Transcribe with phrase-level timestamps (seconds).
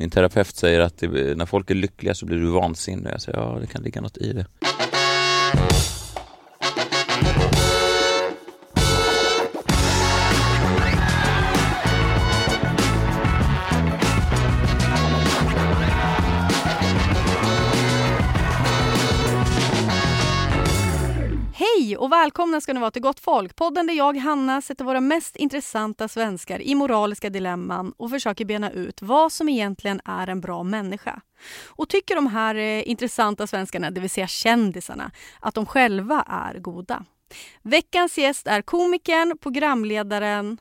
[0.00, 3.10] Min terapeut säger att det, när folk är lyckliga så blir du vansinnig.
[3.12, 4.46] Jag säger ja, det kan ligga något i det.
[22.28, 23.56] Välkomna ska ni vara till Gott Folk.
[23.56, 28.70] Podden där jag, Hanna, sätter våra mest intressanta svenskar i moraliska dilemman och försöker bena
[28.70, 31.20] ut vad som egentligen är en bra människa.
[31.66, 35.10] Och tycker de här eh, intressanta svenskarna, det vill säga kändisarna,
[35.40, 37.04] att de själva är goda?
[37.62, 40.58] Veckans gäst är komikern, programledaren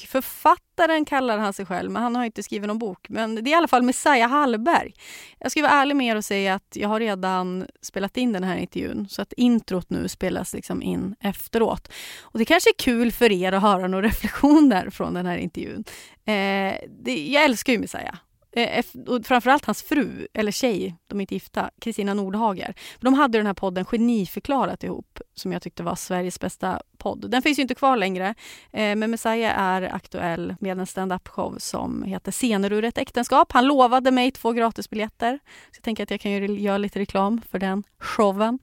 [0.00, 3.08] författaren kallar han sig själv, men han har inte skrivit någon bok.
[3.08, 4.94] Men det är i alla fall Messiah Hallberg.
[5.38, 8.44] Jag ska vara ärlig med er och säga att jag har redan spelat in den
[8.44, 11.92] här intervjun, så att introt nu spelas liksom in efteråt.
[12.20, 15.84] Och det kanske är kul för er att höra några reflektioner från den här intervjun.
[16.24, 18.14] Eh, det, jag älskar ju Messiah
[18.52, 22.74] Eh, eh, och framförallt hans fru, eller tjej, de är inte gifta, Kristina Nordhager.
[23.00, 27.30] De hade den här podden Geniförklarat ihop, som jag tyckte var Sveriges bästa podd.
[27.30, 28.34] Den finns ju inte kvar längre,
[28.72, 33.52] eh, men Messiah är aktuell med en standup-show som heter Scener ur ett äktenskap.
[33.52, 37.58] Han lovade mig två gratisbiljetter, så jag tänker att jag kan göra lite reklam för
[37.58, 38.58] den showen.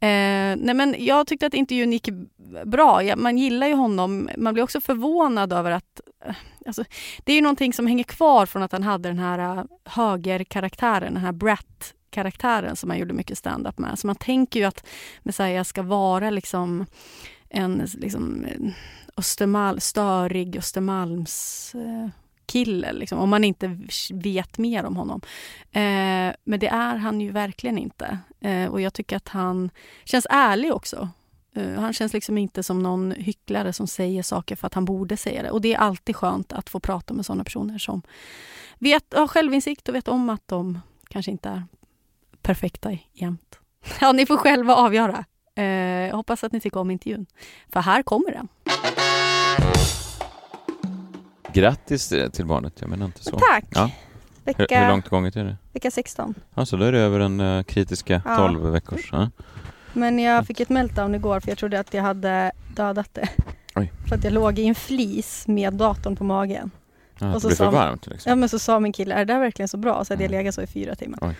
[0.00, 2.08] Eh, nej men jag tyckte att intervjun gick
[2.64, 3.16] bra.
[3.16, 4.30] Man gillar ju honom.
[4.36, 6.00] Man blir också förvånad över att...
[6.66, 6.84] Alltså,
[7.24, 11.14] det är ju någonting som hänger kvar från att han hade den här äh, högerkaraktären,
[11.14, 13.98] den här Brat karaktären som han gjorde mycket stand-up med.
[13.98, 14.86] Så man tänker ju att
[15.22, 16.86] Messiah ska vara liksom
[17.48, 18.72] en liksom, eh,
[19.16, 22.12] Östermal, störig Östermalmskille
[22.52, 23.78] Eh, liksom, om man inte
[24.12, 25.20] vet mer om honom.
[25.72, 28.18] Eh, men det är han ju verkligen inte.
[28.40, 29.70] Eh, och jag tycker att han
[30.04, 31.08] känns ärlig också.
[31.56, 35.16] Eh, han känns liksom inte som någon hycklare som säger saker för att han borde
[35.16, 35.50] säga det.
[35.50, 38.02] Och det är alltid skönt att få prata med sådana personer som
[38.78, 41.62] vet, har självinsikt och vet om att de kanske inte är
[42.42, 43.58] perfekta jämt.
[44.00, 45.24] Ja, ni får själva avgöra.
[45.54, 47.26] Eh, jag hoppas att ni tycker om intervjun.
[47.68, 48.48] För här kommer den.
[51.52, 53.38] Grattis till barnet, jag menar inte så.
[53.38, 53.64] Tack!
[53.70, 53.90] Ja.
[54.44, 55.56] Vecka, hur, hur långt gånget är det?
[55.72, 56.34] Vecka 16.
[56.54, 58.36] Ja, så då är det över den uh, kritiska ja.
[58.36, 59.08] 12 veckors.
[59.12, 59.30] Ja.
[59.96, 63.28] Men jag fick ett meltdown igår för jag trodde att jag hade dödat det.
[63.74, 63.92] Oj.
[64.08, 66.70] För att jag låg i en flis med datorn på magen.
[67.18, 68.06] Ja, och så det blev för varmt?
[68.06, 68.30] Liksom.
[68.30, 70.04] Ja, men så sa min kille, är det där verkligen så bra?
[70.04, 71.18] Så hade jag legat så i fyra timmar.
[71.22, 71.34] Oj.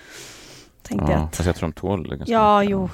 [0.83, 1.37] Tänkte ja, att...
[1.37, 2.71] Fast jag tror de tål det ganska Ja, mycket.
[2.71, 2.91] jo.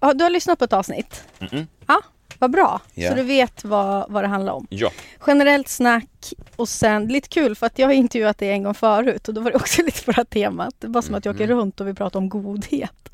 [0.00, 0.14] Ja.
[0.14, 1.24] Du har lyssnat på ett avsnitt?
[1.38, 1.66] Mm -mm.
[1.86, 2.00] Ja,
[2.38, 2.80] vad bra.
[2.94, 3.10] Ja.
[3.10, 4.66] Så du vet vad, vad det handlar om.
[4.70, 4.90] Ja.
[5.26, 9.28] Generellt snack och sen lite kul för att jag har intervjuat dig en gång förut
[9.28, 10.74] och då var det också lite på det här temat.
[10.78, 11.56] Det var som att jag åker mm.
[11.56, 13.08] runt och vi pratar om godhet.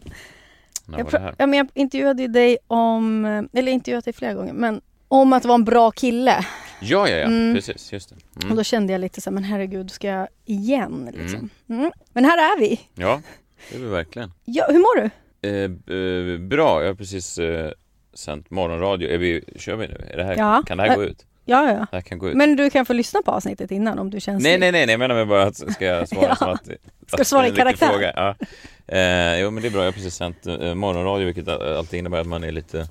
[0.86, 1.34] När jag, var det här?
[1.38, 5.54] Ja, men jag intervjuade dig om, eller intervjuat dig flera gånger, men om att vara
[5.54, 6.46] en bra kille.
[6.80, 7.54] Ja, ja, ja, mm.
[7.54, 7.92] precis.
[7.92, 8.16] Just det.
[8.36, 8.50] Mm.
[8.50, 11.10] Och då kände jag lite så här, men herregud, ska jag igen?
[11.12, 11.50] Liksom.
[11.68, 11.80] Mm.
[11.80, 11.92] mm.
[12.12, 12.80] Men här är vi.
[12.94, 13.22] Ja,
[13.70, 14.32] det är vi verkligen.
[14.44, 15.10] Ja, hur mår du?
[15.48, 17.70] Eh, eh, bra, jag har precis eh,
[18.14, 19.08] sänt morgonradio.
[19.08, 20.08] Är vi, kör vi nu?
[20.10, 20.62] Är det här, ja.
[20.66, 21.26] Kan det här gå ut?
[21.44, 21.86] Ja, ja.
[21.90, 22.36] Det här kan gå ut.
[22.36, 24.92] Men du kan få lyssna på avsnittet innan om du känner Nej, nej, nej, nej,
[24.92, 26.36] jag menar bara att ska jag svara ja.
[26.36, 26.68] som att...
[27.06, 27.88] Ska du svara i karaktär?
[27.88, 28.12] Fråga.
[28.16, 28.36] Ja.
[28.86, 29.80] Eh, jo, men det är bra.
[29.80, 32.88] Jag har precis sänt eh, morgonradio, vilket alltid innebär att man är lite...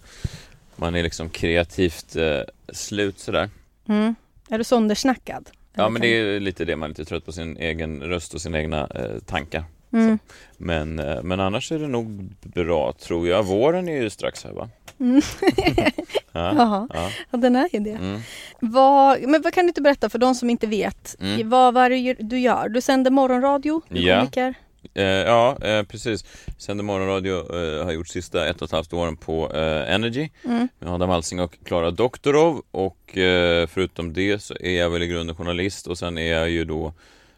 [0.76, 2.42] Man är liksom kreativt eh,
[2.74, 3.50] slut sådär.
[3.88, 4.16] Mm.
[4.50, 5.50] Är du söndersnackad?
[5.74, 6.76] Ja, men det är lite det.
[6.76, 9.64] Man är lite trött på sin egen röst och sina egna eh, tankar.
[9.94, 10.20] Mm.
[10.58, 13.44] Men, eh, men annars är det nog bra tror jag.
[13.44, 14.70] Våren är ju strax här va?
[15.00, 15.22] Mm.
[16.32, 17.10] ja, ja.
[17.32, 17.92] ja, den är ju det.
[17.92, 18.22] Mm.
[18.60, 21.16] Vad, men vad kan du inte berätta för de som inte vet?
[21.20, 21.50] Mm.
[21.50, 22.70] Vad, vad är det du gör?
[22.70, 23.82] Du sänder morgonradio?
[23.90, 24.54] Du ja.
[24.94, 26.26] Eh, ja, eh, precis.
[26.58, 30.68] Sänder morgonradio, eh, har gjort sista ett och ett halvt åren på eh, Energy mm.
[30.80, 35.08] med Adam Alsing och Klara Doktorov och eh, förutom det så är jag väl i
[35.08, 36.94] grunden journalist och sen är jag ju då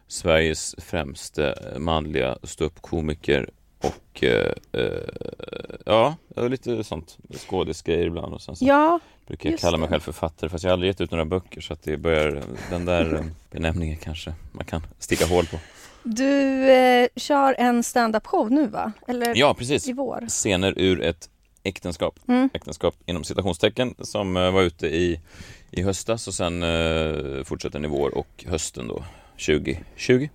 [0.08, 4.90] Sveriges främste manliga ståuppkomiker och eh, eh,
[5.86, 7.18] ja, lite sånt
[7.48, 10.72] skådisgrejer ibland och sen så ja, brukar jag kalla mig själv författare fast jag har
[10.72, 14.64] aldrig gett ut några böcker så att det börjar, den där eh, benämningen kanske man
[14.64, 15.56] kan sticka hål på.
[16.08, 18.92] Du eh, kör en stand-up show nu va?
[19.08, 19.88] Eller ja, precis.
[19.88, 20.24] i vår?
[20.28, 21.30] Scener ur ett
[21.62, 22.18] äktenskap.
[22.28, 22.50] Mm.
[22.54, 25.20] Äktenskap inom citationstecken som eh, var ute i,
[25.70, 30.28] i höstas och sen eh, fortsätter den i vår och hösten då 2020.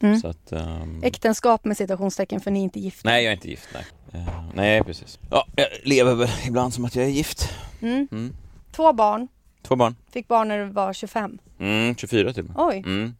[0.00, 0.20] Mm.
[0.20, 1.02] Så att, um...
[1.02, 3.08] Äktenskap med citationstecken för ni är inte gifta?
[3.08, 3.68] Nej, jag är inte gift.
[3.74, 3.84] Nej,
[4.22, 5.18] uh, nej precis.
[5.30, 7.50] Ja, jag lever väl ibland som att jag är gift.
[7.80, 8.08] Mm.
[8.12, 8.32] Mm.
[8.72, 9.28] Två barn?
[9.62, 9.96] Två barn.
[10.12, 11.38] Fick barn när du var 25?
[11.58, 12.56] Mm, 24 till och med.
[12.58, 12.82] Oj.
[12.86, 13.14] Mm.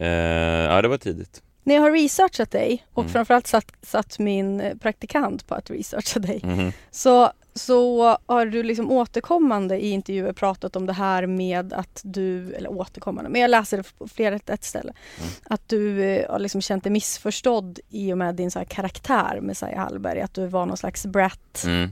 [0.00, 1.42] Uh, ja, det var tidigt.
[1.62, 3.12] När jag har researchat dig och mm.
[3.12, 6.72] framförallt satt, satt min praktikant på att researcha dig mm.
[6.90, 12.54] så så har du liksom återkommande i intervjuer pratat om det här med att du,
[12.54, 14.92] eller återkommande, men jag läser det på flera ett ställe.
[15.18, 15.30] Mm.
[15.44, 19.78] Att du eh, har liksom känt dig missförstådd i och med din så karaktär Messiah
[19.78, 21.64] Hallberg, att du var någon slags brat.
[21.64, 21.90] Mm.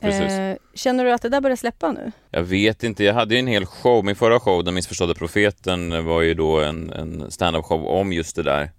[0.00, 2.12] Eh, känner du att det där börjar släppa nu?
[2.30, 6.04] Jag vet inte, jag hade ju en hel show, min förra show, Den missförstådda profeten,
[6.04, 8.70] var ju då en, en stand-up show om just det där.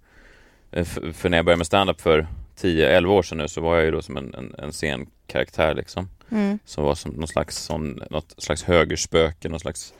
[0.72, 2.26] Eh, för, för när jag började med stand-up för
[2.60, 6.08] 10-11 år sedan nu så var jag ju då som en, en, en scenkaraktär liksom.
[6.30, 6.58] Mm.
[6.64, 9.94] Som var som någon slags, sån, något slags högerspöke, någon slags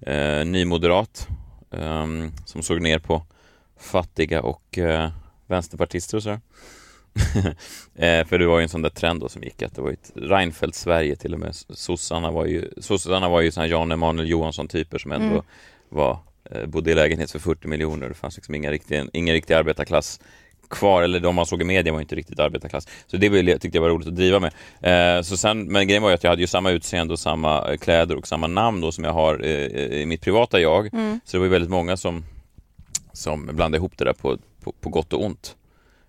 [0.00, 1.28] eh, nymoderat.
[1.70, 2.06] Eh,
[2.44, 3.22] som såg ner på
[3.80, 5.10] fattiga och eh,
[5.46, 6.40] vänsterpartister och sådär.
[7.94, 9.90] eh, för det var ju en sån där trend då som gick att det var
[9.90, 11.54] ett Reinfeldt-Sverige till och med.
[11.54, 15.44] Sossarna var ju, sossarna var ju såna Jan Emanuel Johansson-typer som ändå mm.
[15.88, 16.18] var,
[16.50, 18.08] eh, bodde i lägenhet för 40 miljoner.
[18.08, 20.20] Det fanns liksom ingen riktig, ingen riktig arbetarklass
[20.72, 22.88] kvar, eller de man såg i media var inte riktigt arbetarklass.
[23.06, 24.52] Så det tyckte jag var roligt att driva med.
[24.80, 27.76] Eh, så sen, men grejen var ju att jag hade ju samma utseende och samma
[27.76, 30.94] kläder och samma namn då som jag har eh, i mitt privata jag.
[30.94, 31.20] Mm.
[31.24, 32.24] Så det var ju väldigt många som,
[33.12, 35.56] som blandade ihop det där på, på, på gott och ont.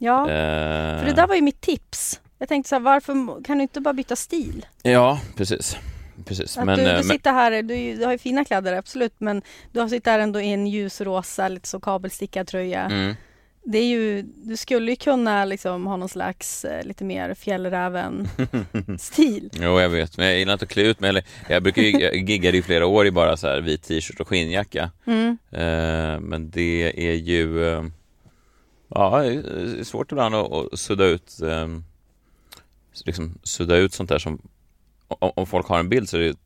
[0.03, 0.99] Ja, eh.
[0.99, 2.21] för det där var ju mitt tips.
[2.39, 4.65] Jag tänkte så här, varför kan du inte bara byta stil?
[4.81, 5.77] Ja, precis.
[6.25, 6.57] Precis.
[6.57, 7.03] Att men, du, du men...
[7.03, 9.41] sitter här, du, du, har ju fina kläder absolut, men
[9.71, 12.85] du har sitter här ändå i en ljusrosa, lite så kabelstickad tröja.
[12.85, 13.15] Mm
[13.65, 19.49] det är ju, du skulle ju kunna liksom ha någon slags eh, lite mer fjällräven-stil.
[19.53, 21.23] jo, jag vet, men jag gillar inte att klä ut mig.
[21.49, 24.27] Jag brukar ju, jag giggade i flera år i bara så här vit t-shirt och
[24.27, 24.91] skinnjacka.
[25.05, 25.37] Mm.
[25.51, 27.83] Eh, men det är ju, eh,
[28.95, 31.67] ja, det är svårt ibland att, sudda ut, eh,
[33.05, 34.41] liksom sudda ut sånt där som,
[35.07, 36.37] om, folk har en bild så det,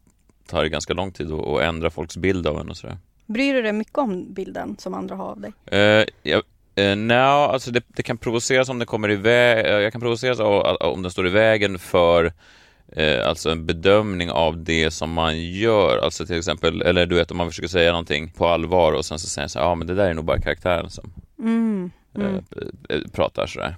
[0.47, 2.97] tar det ganska lång tid att, ändra folks bild av en och sådär.
[3.25, 5.53] Bryr du dig mycket om bilden som andra har av dig?
[5.73, 6.43] Uh, jag,
[6.79, 10.01] Uh, no, alltså det, det, kan provoceras om det kommer i väg, uh, jag kan
[10.01, 12.25] provoceras av, om den står i vägen för
[12.97, 15.97] uh, alltså en bedömning av det som man gör.
[15.97, 19.19] Alltså till exempel, eller du vet om man försöker säga någonting på allvar och sen
[19.19, 21.91] så säger man så ja ah, men det där är nog bara karaktären som mm.
[22.17, 22.35] Mm.
[22.35, 22.41] Eh,
[22.89, 23.75] eh, pratar sådär.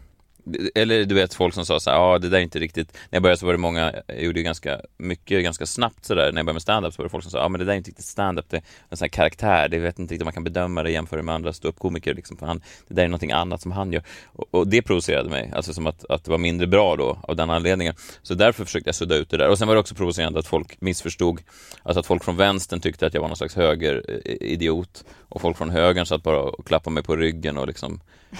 [0.75, 2.93] Eller du vet folk som sa så här, ja ah, det där är inte riktigt,
[2.93, 6.39] när jag började så var det många, jag gjorde ganska mycket ganska snabbt sådär, när
[6.39, 7.73] jag började med stand-up så var det folk som sa, ja ah, men det där
[7.73, 10.25] är inte riktigt stand-up, det är en sån här karaktär, det vet inte riktigt om
[10.25, 13.31] man kan bedöma det jämfört med andra ståuppkomiker liksom, för han, det där är någonting
[13.31, 14.03] annat som han gör.
[14.25, 17.35] Och, och, det provocerade mig, alltså som att, att det var mindre bra då av
[17.35, 17.95] den anledningen.
[18.21, 19.49] Så därför försökte jag sudda ut det där.
[19.49, 21.41] Och sen var det också provocerande att folk missförstod,
[21.83, 25.57] alltså att folk från vänstern tyckte att jag var någon slags högeridiot eh, och folk
[25.57, 27.99] från högern satt bara och klappade mig på ryggen och liksom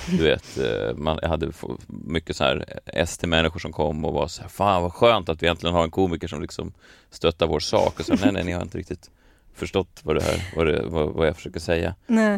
[0.10, 1.52] du vet, eh, man, hade
[1.88, 5.48] mycket så här ST-människor som kom och var så här, fan vad skönt att vi
[5.48, 6.74] äntligen har en komiker som liksom
[7.10, 9.10] stöttar vår sak och så nej, nej, ni har inte riktigt
[9.54, 11.96] förstått vad det här, vad, det, vad, vad jag försöker säga.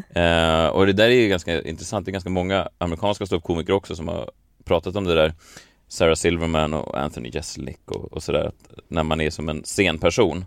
[0.10, 3.96] Eh, och det där är ju ganska intressant, det är ganska många amerikanska ståuppkomiker också
[3.96, 4.32] som har
[4.64, 5.34] pratat om det där.
[5.88, 8.52] Sarah Silverman och Anthony Jeselnik och, och sådär,
[8.88, 10.46] när man är som en scenperson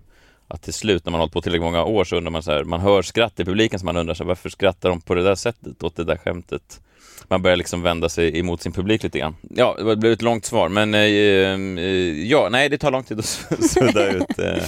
[0.49, 2.53] att till slut när man har hållit på tillräckligt många år så undrar man så
[2.53, 5.15] här, man hör skratt i publiken så man undrar så här, varför skrattar de på
[5.15, 6.81] det där sättet åt det där skämtet?
[7.29, 9.37] man börjar liksom vända sig emot sin publik lite grann.
[9.43, 13.19] Ja, det blev ett långt svar, men eh, eh ja, nej, det tar lång tid
[13.19, 13.25] att
[13.71, 14.63] sudda ut eh,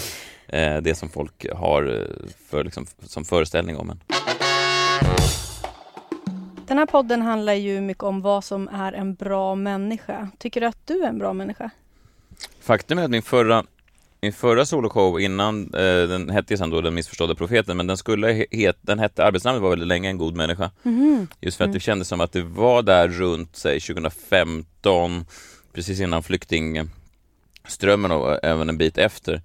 [0.61, 4.01] eh, det som folk har eh, för, liksom, som föreställning om en.
[6.67, 10.29] Den här podden handlar ju mycket om vad som är en bra människa.
[10.39, 11.71] Tycker du att du är en bra människa?
[12.61, 13.65] Faktum är att min förra
[14.27, 17.97] min förra soloshow innan, eh, den hette ju sen då Den missförstådda profeten, men den
[17.97, 20.71] skulle het, den hette, arbetsnamnet var väldigt länge En god människa.
[20.85, 21.27] Mm.
[21.41, 21.81] Just för att det mm.
[21.81, 25.25] kändes som att det var där runt, säg 2015,
[25.73, 29.43] precis innan flyktingströmmen och även en bit efter,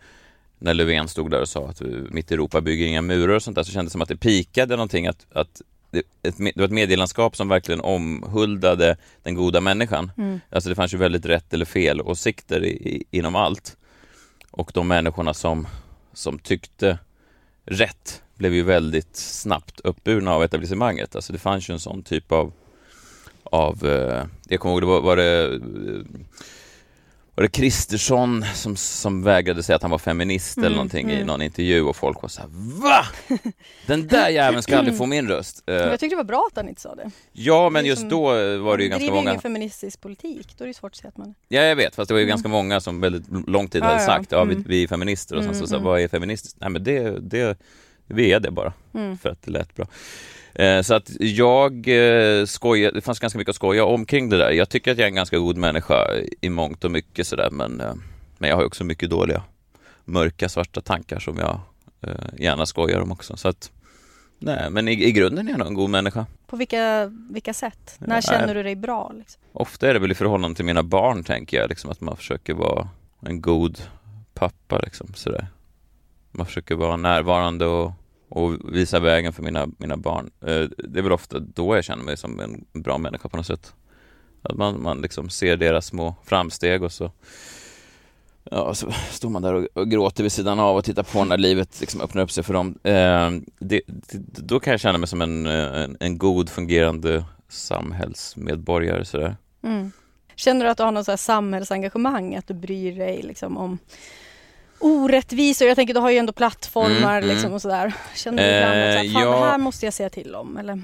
[0.60, 3.64] när Löfven stod där och sa att mitt Europa bygger inga murar och sånt där,
[3.64, 6.72] så kändes det som att det pikade någonting, att, att det, ett, det var ett
[6.72, 10.12] medielandskap som verkligen omhuldade den goda människan.
[10.18, 10.40] Mm.
[10.50, 13.78] Alltså det fanns ju väldigt rätt eller fel åsikter i, i, inom allt.
[14.52, 15.68] Och de människorna som,
[16.14, 17.00] som tyckte
[17.66, 21.16] rätt blev ju väldigt snabbt uppburna av etablissemanget.
[21.16, 22.54] Alltså det fanns ju en sån typ av,
[23.44, 25.60] av eh, jag kommer ihåg, det var, var det eh,
[27.36, 31.22] var det Kristersson som, som vägrade säga att han var feminist mm, eller någonting mm.
[31.22, 33.06] i någon intervju och folk var såhär VA?
[33.88, 35.64] Den där jäveln ska aldrig få min röst.
[35.66, 37.12] Men jag tyckte det var bra att han inte sa det.
[37.32, 38.24] Ja men just då
[38.58, 39.22] var det ju ganska många.
[39.22, 41.76] Det är ingen feministisk politik, då är det svårt att säga att man Ja jag
[41.76, 42.30] vet, fast det var ju mm.
[42.30, 44.66] ganska många som väldigt lång tid hade sagt ja vi, mm.
[44.68, 46.58] vi är feminister och sen så, så mm, vad är feministiskt?
[46.60, 47.58] Nej men det, det,
[48.08, 48.74] vi är det bara,
[49.22, 49.88] för att det lät bra.
[50.54, 54.52] Eh, så att jag eh, skojar, det fanns ganska mycket att skoja omkring det där.
[54.52, 56.08] Jag tycker att jag är en ganska god människa
[56.42, 57.94] i mångt och mycket sådär men, eh,
[58.38, 59.44] men jag har också mycket dåliga
[60.06, 61.60] mörka svarta tankar som jag
[62.38, 63.38] gärna skojar om också.
[63.38, 63.72] Så att,
[64.40, 66.26] nej, men i, i grunden är jag nog en god människa.
[66.48, 67.96] På vilka, vilka sätt?
[68.00, 69.12] När ja, känner du dig bra?
[69.18, 69.42] Liksom?
[69.54, 72.54] Ofta är det väl i förhållande till mina barn tänker jag, liksom, att man försöker
[72.54, 72.90] vara
[73.20, 73.82] en god
[74.34, 75.48] pappa liksom sådär.
[76.32, 77.92] Man försöker vara närvarande och,
[78.32, 80.32] och visa vägen för mina, mina barn.
[80.42, 83.46] Eh, det är väl ofta då jag känner mig som en bra människa på något
[83.46, 83.74] sätt.
[84.42, 87.12] Att man, man liksom ser deras små framsteg och så
[88.44, 91.38] Ja, så står man där och, och gråter vid sidan av och tittar på när
[91.38, 92.78] livet liksom öppnar upp sig för dem.
[92.84, 99.06] Eh, det, det, då kan jag känna mig som en, en, en god fungerande samhällsmedborgare
[99.06, 99.36] sådär.
[99.64, 99.92] Mm.
[100.36, 103.78] Känner du att du har något så samhällsengagemang, att du bryr dig liksom om
[104.82, 105.68] orättvisor?
[105.68, 107.94] Jag tänker du har ju ändå plattformar mm, liksom och sådär.
[108.16, 109.40] Känner du ibland att eh, ja.
[109.40, 110.58] det här måste jag säga till om?
[110.58, 110.82] Eller?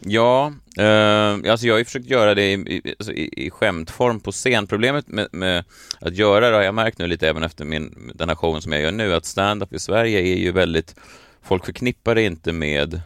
[0.00, 4.20] Ja, eh, alltså jag har ju försökt göra det i, i, alltså i, i skämtform
[4.20, 4.66] på scen.
[4.66, 5.64] Problemet med, med,
[6.00, 8.72] att göra det har jag märkt nu lite även efter min, den här showen som
[8.72, 10.94] jag gör nu, att stand-up i Sverige är ju väldigt,
[11.42, 13.00] folk förknippar det inte med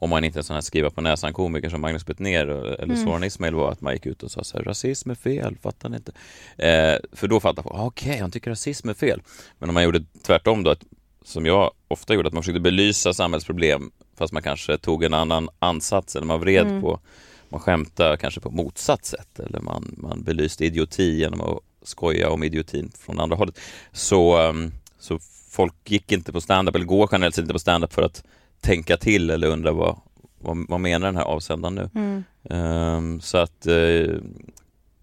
[0.00, 2.82] om man inte är en sån här skriva på näsan komiker som Magnus Bettner eller
[2.82, 3.04] mm.
[3.04, 5.88] Soran Ismail var, att man gick ut och sa så här, rasism är fel, fattar
[5.88, 6.12] ni inte?
[6.56, 9.22] Eh, för då fattar folk, ah, okej, okay, han tycker rasism är fel.
[9.58, 10.84] Men om man gjorde tvärtom då, att,
[11.24, 15.48] som jag ofta gjorde, att man försökte belysa samhällsproblem fast man kanske tog en annan
[15.58, 16.82] ansats eller man vred mm.
[16.82, 17.00] på,
[17.48, 22.42] man skämtade kanske på motsatt sätt eller man, man belyste idioti genom att skoja om
[22.42, 23.58] idiotin från andra hållet.
[23.92, 25.18] Så, um, så
[25.50, 28.24] folk gick inte på stand-up eller går generellt sett inte på stand-up för att
[28.60, 30.00] tänka till eller undra vad,
[30.38, 31.90] vad, vad menar den här avsändaren nu?
[31.94, 32.24] Mm.
[32.50, 34.20] Um, så att uh,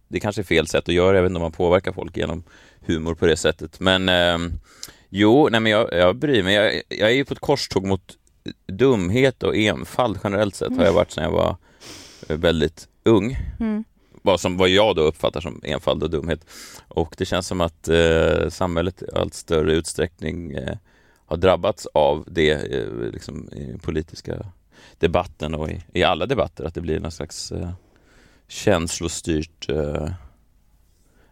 [0.07, 2.43] det kanske är fel sätt att göra, jag vet inte om man påverkar folk genom
[2.85, 3.79] humor på det sättet.
[3.79, 4.53] Men um,
[5.09, 6.53] jo, nej men jag, jag bryr mig.
[6.53, 8.17] Jag, jag är ju på ett korståg mot
[8.67, 11.57] dumhet och enfald generellt sett har jag varit sedan jag var
[12.29, 13.37] eh, väldigt ung.
[13.59, 13.83] Mm.
[14.21, 16.45] Vad, som, vad jag då uppfattar som enfald och dumhet.
[16.87, 20.77] Och det känns som att eh, samhället i allt större utsträckning eh,
[21.25, 24.45] har drabbats av det eh, liksom, i politiska
[24.99, 27.71] debatten och i, i, alla debatter, att det blir någon slags eh,
[28.47, 30.09] känslostyrt eh,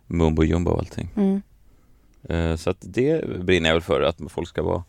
[0.07, 1.09] mumbo jumbo och allting.
[1.15, 1.41] Mm.
[2.29, 4.83] Eh, så att det brinner jag väl för, att folk ska vara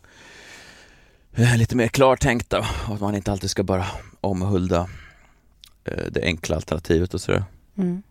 [1.37, 3.85] Eh, lite mer klartänkta och att man inte alltid ska bara
[4.21, 4.89] omhulda
[5.83, 7.43] eh, det enkla alternativet och sådär.
[7.77, 8.03] Mm.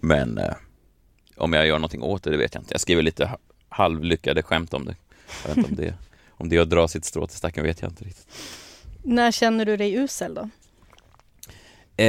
[0.00, 0.54] Men eh,
[1.36, 2.74] om jag gör någonting åt det, det vet jag inte.
[2.74, 3.30] Jag skriver lite
[3.68, 4.94] halvlyckade skämt om det.
[5.42, 5.94] Jag vet inte om det,
[6.30, 8.26] om det är att dra sitt strå till stacken vet jag inte riktigt.
[9.02, 10.48] När känner du dig usel då?
[11.96, 12.06] Eh,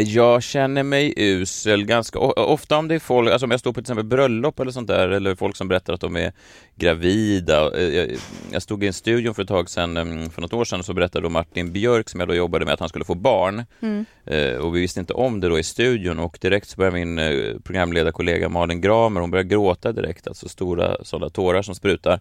[0.00, 3.74] jag känner mig usel ganska ofta om det är folk, alltså om jag står på
[3.74, 6.32] till exempel bröllop eller sånt där, eller folk som berättar att de är
[6.76, 7.78] gravida.
[7.78, 8.08] Eh, jag,
[8.52, 10.94] jag stod i en studio för ett tag sedan, mm, för något år sedan, så
[10.94, 13.64] berättade då Martin Björk, som jag då jobbade med, att han skulle få barn.
[13.80, 14.04] Mm.
[14.26, 17.18] Eh, och vi visste inte om det då i studion och direkt så började min
[17.18, 22.20] eh, programledarkollega Malin Gramer, hon började gråta direkt, alltså stora sådana tårar som sprutar.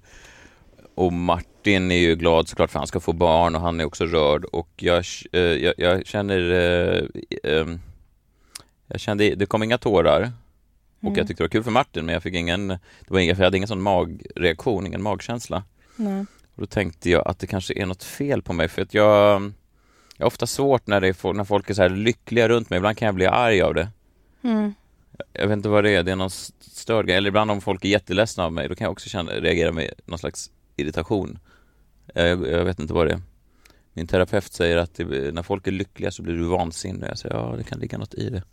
[1.00, 4.06] Och Martin är ju glad såklart för han ska få barn och han är också
[4.06, 7.04] rörd och jag, eh, jag, jag känner eh,
[7.44, 7.68] eh,
[8.88, 10.32] Jag kände, det kom inga tårar
[11.00, 11.16] och mm.
[11.18, 13.44] jag tyckte det var kul för Martin men jag fick ingen, det var ingen, jag
[13.44, 15.64] hade ingen sån magreaktion, ingen magkänsla.
[16.00, 16.28] Mm.
[16.56, 19.42] Och då tänkte jag att det kanske är något fel på mig för att jag
[20.18, 22.78] Jag har ofta svårt när, det är, när folk är så här lyckliga runt mig,
[22.78, 23.90] ibland kan jag bli arg av det.
[24.44, 24.74] Mm.
[25.34, 26.30] Jag vet inte vad det är, det är någon
[26.60, 27.18] störd grej.
[27.18, 29.94] Eller ibland om folk är jätteledsna av mig, då kan jag också känna, reagera med
[30.06, 31.40] någon slags irritation.
[32.14, 33.22] Jag, jag, vet inte vad det är.
[33.94, 37.08] Min terapeut säger att det, när folk är lyckliga så blir du vansinnig.
[37.10, 38.44] Jag säger ja, det kan ligga något i det.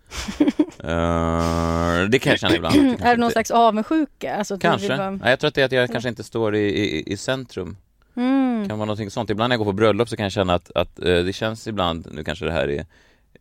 [0.84, 2.76] uh, det kan jag känna ibland.
[2.76, 3.32] är det någon inte...
[3.32, 4.36] slags avundsjuka?
[4.36, 4.96] Alltså, kanske.
[4.96, 5.10] Bara...
[5.10, 7.76] Nej, jag tror att det är att jag kanske inte står i, i, i centrum.
[8.16, 8.68] Mm.
[8.68, 9.30] kan vara någonting sånt.
[9.30, 11.66] Ibland när jag går på bröllop så kan jag känna att, att uh, det känns
[11.66, 12.86] ibland, nu kanske det här är,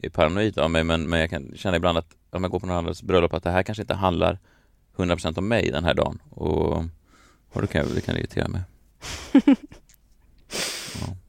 [0.01, 2.65] är paranoid av mig, men, men jag kan känna ibland att om jag går på
[2.65, 4.39] någon annans bröllop att det här kanske inte handlar
[4.97, 6.19] 100% om mig den här dagen.
[6.29, 6.77] Och,
[7.51, 8.61] och då kan det kan irritera mig.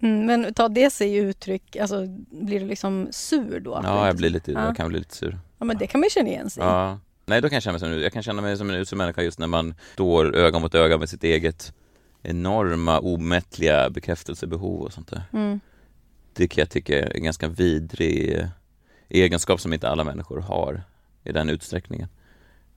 [0.01, 3.81] Mm, men tar det sig uttryck, alltså blir du liksom sur då?
[3.85, 4.65] Ja, jag blir lite, ja.
[4.65, 5.39] jag kan bli lite sur.
[5.59, 6.99] Ja, men det kan man ju känna igen sig Ja.
[7.27, 9.23] Nej, då kan jag känna mig som, jag kan känna mig som en usel människa
[9.23, 11.73] just när man står öga mot öga med sitt eget
[12.23, 15.23] enorma, omättliga bekräftelsebehov och sånt där.
[15.33, 15.61] Mm.
[16.33, 18.47] Det kan jag tycka är en ganska vidrig
[19.09, 20.83] egenskap som inte alla människor har
[21.25, 22.09] i den utsträckningen.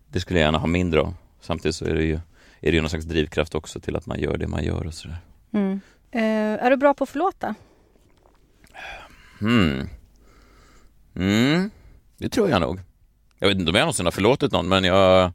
[0.07, 1.13] Det skulle jag gärna ha mindre av.
[1.41, 2.19] Samtidigt så är det ju
[2.59, 4.93] är det ju någon slags drivkraft också till att man gör det man gör och
[4.93, 5.17] sådär.
[5.53, 5.81] Mm.
[6.11, 7.55] Eh, är du bra på att förlåta?
[9.41, 9.89] Mm.
[11.15, 11.71] Mm,
[12.17, 12.79] det tror jag nog.
[13.39, 15.31] Jag vet inte om jag någonsin har förlåtit någon men jag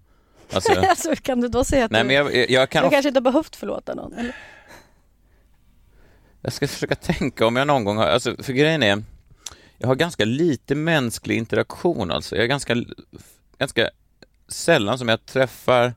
[0.52, 3.18] Alltså, alltså kan du då säga att nej, du, jag, jag kan du kanske inte
[3.18, 4.12] har behövt förlåta någon?
[4.12, 4.36] Eller?
[6.40, 9.02] Jag ska försöka tänka om jag någon gång har, alltså för grejen är
[9.78, 12.36] Jag har ganska lite mänsklig interaktion alltså.
[12.36, 12.76] Jag är ganska,
[13.58, 13.90] ganska
[14.48, 15.94] sällan som jag träffar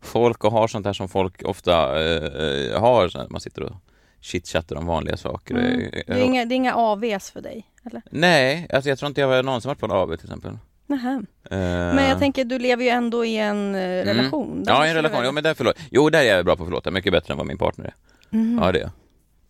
[0.00, 3.30] folk och har sånt här som folk ofta eh, har.
[3.32, 3.72] Man sitter och
[4.20, 5.54] chitchattar om vanliga saker.
[5.54, 5.90] Mm.
[6.06, 7.66] Det, är inga, det är inga AVs för dig?
[7.86, 8.02] Eller?
[8.10, 10.58] Nej, alltså jag tror inte jag någonsin varit på en AV till exempel.
[10.86, 11.22] Nähä.
[11.50, 11.58] Eh,
[11.94, 14.04] Men jag tänker, du lever ju ändå i en eh, Mm.
[14.06, 14.62] relation.
[14.64, 15.20] Där Ja, i en relation.
[15.24, 15.76] Jo, men där förlåt.
[15.90, 16.90] Jo, där är jag bra på att förlåta.
[16.90, 17.94] Mycket bättre än vad min partner är.
[18.30, 18.58] Mhm.
[18.62, 18.90] Ja, det är jag.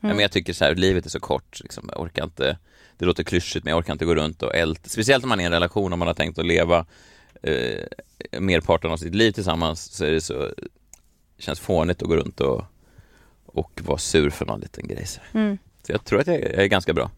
[0.01, 0.17] Ja, Mm.
[0.17, 1.61] men jag tycker så här, livet är så kort.
[1.61, 1.89] Liksom.
[1.93, 2.59] Jag orkar inte,
[2.99, 4.89] det låter klyschigt, men jag orkar inte gå runt och älta.
[4.89, 6.87] Speciellt om man är i en relation och man har tänkt att leva
[7.43, 10.51] eh, merparten av sitt liv tillsammans så är det så
[11.39, 12.65] känns fånigt att gå runt och,
[13.47, 15.07] och vara sur för någon liten grej.
[15.07, 15.59] Så Mm.
[15.87, 17.11] Så jag tror att jag är, jag är ganska bra.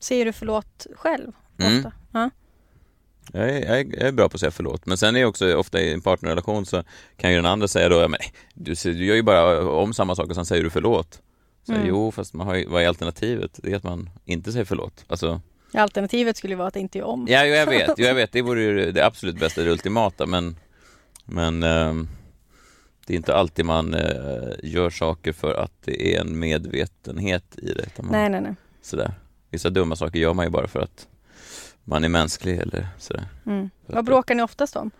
[0.00, 1.76] Säger du förlåt själv Mm.
[1.78, 1.92] ofta?
[2.12, 2.30] Ja.
[3.32, 4.86] Jag är, jag, är, jag är bra på att säga förlåt.
[4.86, 6.82] Men sen är jag också ofta i en partnerrelation så
[7.16, 8.20] kan ju den andra säga då, ja, men
[8.54, 11.22] du, du gör ju bara om samma sak och sen säger du förlåt.
[11.66, 11.86] Så Mm.
[11.86, 13.50] jo, fast man har ju, vad är alternativet?
[13.62, 15.04] Det är att man inte säger förlåt.
[15.08, 15.40] Alltså,
[15.72, 17.26] Alternativet skulle vara att inte göra om.
[17.28, 20.26] ja, jo, jag vet, jo, jag vet, det vore ju det absolut bästa, det ultimata,
[20.26, 20.56] men,
[21.24, 22.08] men ehm,
[23.06, 27.72] det är inte alltid man eh, gör saker för att det är en medvetenhet i
[27.72, 28.02] det.
[28.02, 28.54] Man, Nej, nej, nej.
[28.82, 29.14] sådär.
[29.50, 31.08] Vissa dumma saker gör man ju bara för att
[31.84, 33.26] man är mänsklig eller sådär.
[33.46, 33.70] Mm.
[33.86, 34.90] Vad bråkar ni oftast om?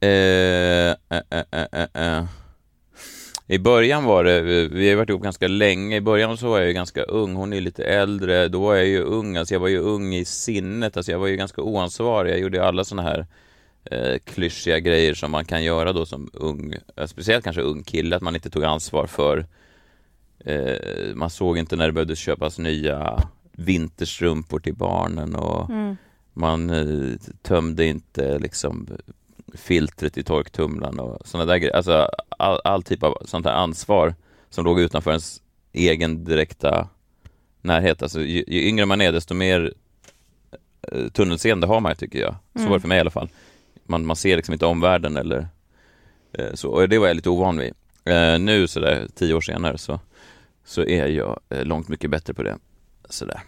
[0.00, 0.90] Eh,
[1.94, 2.24] eh.
[3.46, 6.66] I början var det, vi har varit ihop ganska länge, i början så var jag
[6.66, 9.68] ju ganska ung, hon är lite äldre, då var jag ju ung, alltså jag var
[9.68, 13.26] ju ung i sinnet, alltså jag var ju ganska oansvarig, jag gjorde alla sådana här
[13.84, 18.16] eh, klyschiga grejer som man kan göra då som ung, eh, speciellt kanske ung kille,
[18.16, 19.46] att man inte tog ansvar för
[20.44, 23.22] eh, man såg inte när det behövde köpas nya
[23.52, 25.96] vinterstrumpor till barnen och Mm.
[26.32, 28.88] man eh, tömde inte liksom
[29.54, 31.76] filtret i torktumlaren och sådana där grejer.
[31.76, 34.14] Alltså all, all typ av sånt här ansvar
[34.50, 36.88] som låg utanför ens egen direkta
[37.62, 38.02] närhet.
[38.02, 39.72] Alltså ju, ju yngre man är desto mer
[40.92, 42.34] eh, tunnelseende har man tycker jag.
[42.52, 42.70] Så Mm.
[42.70, 43.28] var det för mig i alla fall.
[43.86, 45.48] Man, man ser liksom inte omvärlden eller
[46.32, 46.70] eh, så.
[46.70, 47.72] Och det var jag lite ovan vid.
[48.04, 50.00] Eh, nu sådär tio år senare så,
[50.64, 52.58] så är jag eh, långt mycket bättre på det.
[53.08, 53.40] Sådär.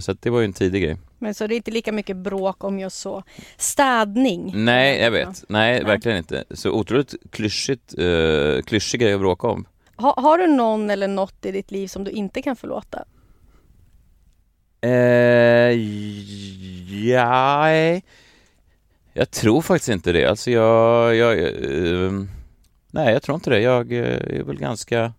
[0.00, 0.96] Så det var ju en tidig grej.
[1.24, 3.22] Men så det är inte lika mycket bråk om just så
[3.56, 4.52] städning?
[4.54, 5.44] Nej, jag vet.
[5.48, 5.84] Nej, Nej.
[5.84, 6.44] verkligen inte.
[6.50, 9.66] Så otroligt klyschigt, uh, klyschig grej att bråka om.
[9.96, 13.04] Ha, har du någon eller något i ditt liv som du inte kan förlåta?
[14.80, 14.90] Eh,
[17.08, 17.70] ja,
[19.12, 20.26] jag tror faktiskt inte det.
[20.26, 22.12] Alltså jag, jag eh,
[22.90, 23.60] nej, jag tror inte det.
[23.60, 25.12] Jag eh, är väl ganska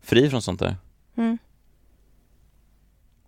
[0.00, 0.76] fri från sånt där.
[1.16, 1.38] Mm.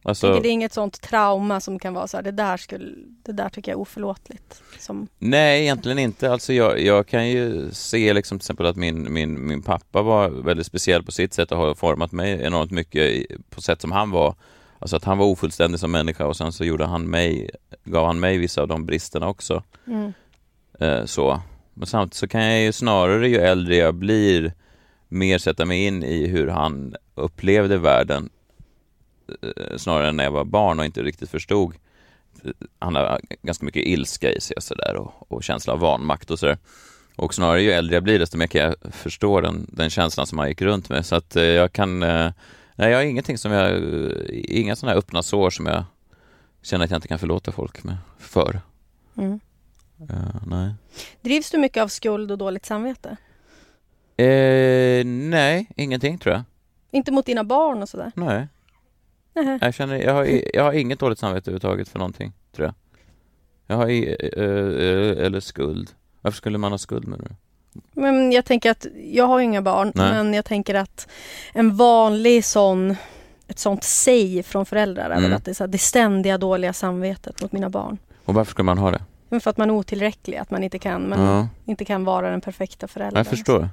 [0.05, 3.33] Alltså, det är inget sånt trauma som kan vara så här, det där, skulle, det
[3.33, 4.63] där tycker jag är oförlåtligt.
[4.79, 6.33] Som, Nej, egentligen inte.
[6.33, 10.29] Alltså jag, jag kan ju se liksom till exempel att min, min, min pappa var
[10.29, 14.11] väldigt speciell på sitt sätt och har format mig enormt mycket på sätt som han
[14.11, 14.35] var.
[14.79, 17.51] Alltså att han var ofullständig som människa och sen så gjorde han mig,
[17.85, 19.63] gav han mig vissa av de bristerna också.
[19.87, 20.13] mm.
[20.81, 21.41] Eh, så.
[21.75, 24.53] Men samtidigt så kan jag ju snarare ju äldre jag blir
[25.09, 28.31] mer sätta mig in i hur han upplevde världen
[29.77, 31.75] snarare än när jag var barn och inte riktigt förstod.
[32.79, 36.39] Han har ganska mycket ilska i sig och sådär och, och känsla av vanmakt och
[36.39, 36.59] sådär.
[37.17, 40.39] Och snarare ju äldre jag blir desto mer kan jag förstå den, den känslan som
[40.39, 41.07] han gick runt med.
[41.07, 42.33] Så att eh, jag kan, eh,
[42.77, 45.85] nej jag har ingenting som jag, eh, inga sådana här öppna sår som jag
[46.63, 48.61] känner att jag inte kan förlåta folk med för.
[49.17, 49.41] Mm.
[50.11, 50.75] Eh, nej.
[51.21, 53.17] Drivs du mycket av skuld och dåligt samvete?
[54.17, 56.43] Eh, nej, ingenting tror jag.
[56.91, 58.13] Inte mot dina barn och sådär?
[58.15, 58.49] Nej,
[59.35, 59.59] Nähä.
[59.63, 62.75] jag känner, jag har, jag har inget dåligt samvete överhuvudtaget för någonting, tror jag.
[63.67, 64.17] Jag har, i-
[65.27, 65.91] eller skuld.
[66.21, 67.35] Varför skulle man ha skuld med det?
[67.93, 70.13] Men jag tänker att, jag har ju inga barn, Nej.
[70.13, 71.09] men jag tänker att
[71.53, 72.97] en vanlig sån,
[73.49, 75.37] ett sånt säg från föräldrar är väl Mm.
[75.37, 77.99] att det är så här, det ständiga dåliga samvetet mot mina barn.
[78.25, 79.03] Och varför skulle man ha det?
[79.29, 82.31] Men för att man är otillräcklig, att man inte kan, man Ja, inte kan vara
[82.31, 83.19] den perfekta föräldern.
[83.19, 83.69] jag förstår.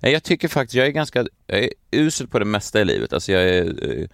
[0.00, 3.12] Jag tycker faktiskt, jag är ganska, jag är usel på det mesta i livet.
[3.12, 3.64] Alltså jag är
[4.00, 4.06] eh,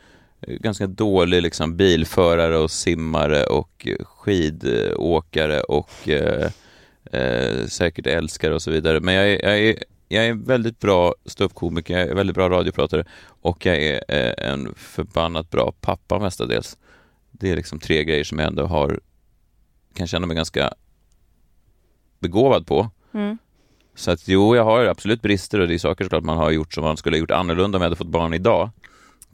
[0.46, 6.50] ganska dålig liksom bilförare och simmare och skidåkare och eh,
[7.12, 9.00] eh, säkert älskare och så vidare.
[9.00, 13.04] Men jag är, jag är, jag är väldigt bra ståuppkomiker, jag är väldigt bra radiopratare
[13.26, 16.78] och jag är eh, en förbannat bra pappa mestadels.
[17.30, 19.00] Det är liksom tre grejer som jag ändå har,
[19.94, 20.74] kan känna mig ganska
[22.18, 22.90] begåvad på.
[23.14, 23.38] Mm.
[23.94, 26.74] Så att jo, jag har absolut brister och det är saker såklart man har gjort
[26.74, 28.70] som man skulle ha gjort annorlunda om jag hade fått barn idag.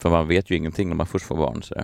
[0.05, 1.75] För man vet ju ingenting när man först får barn så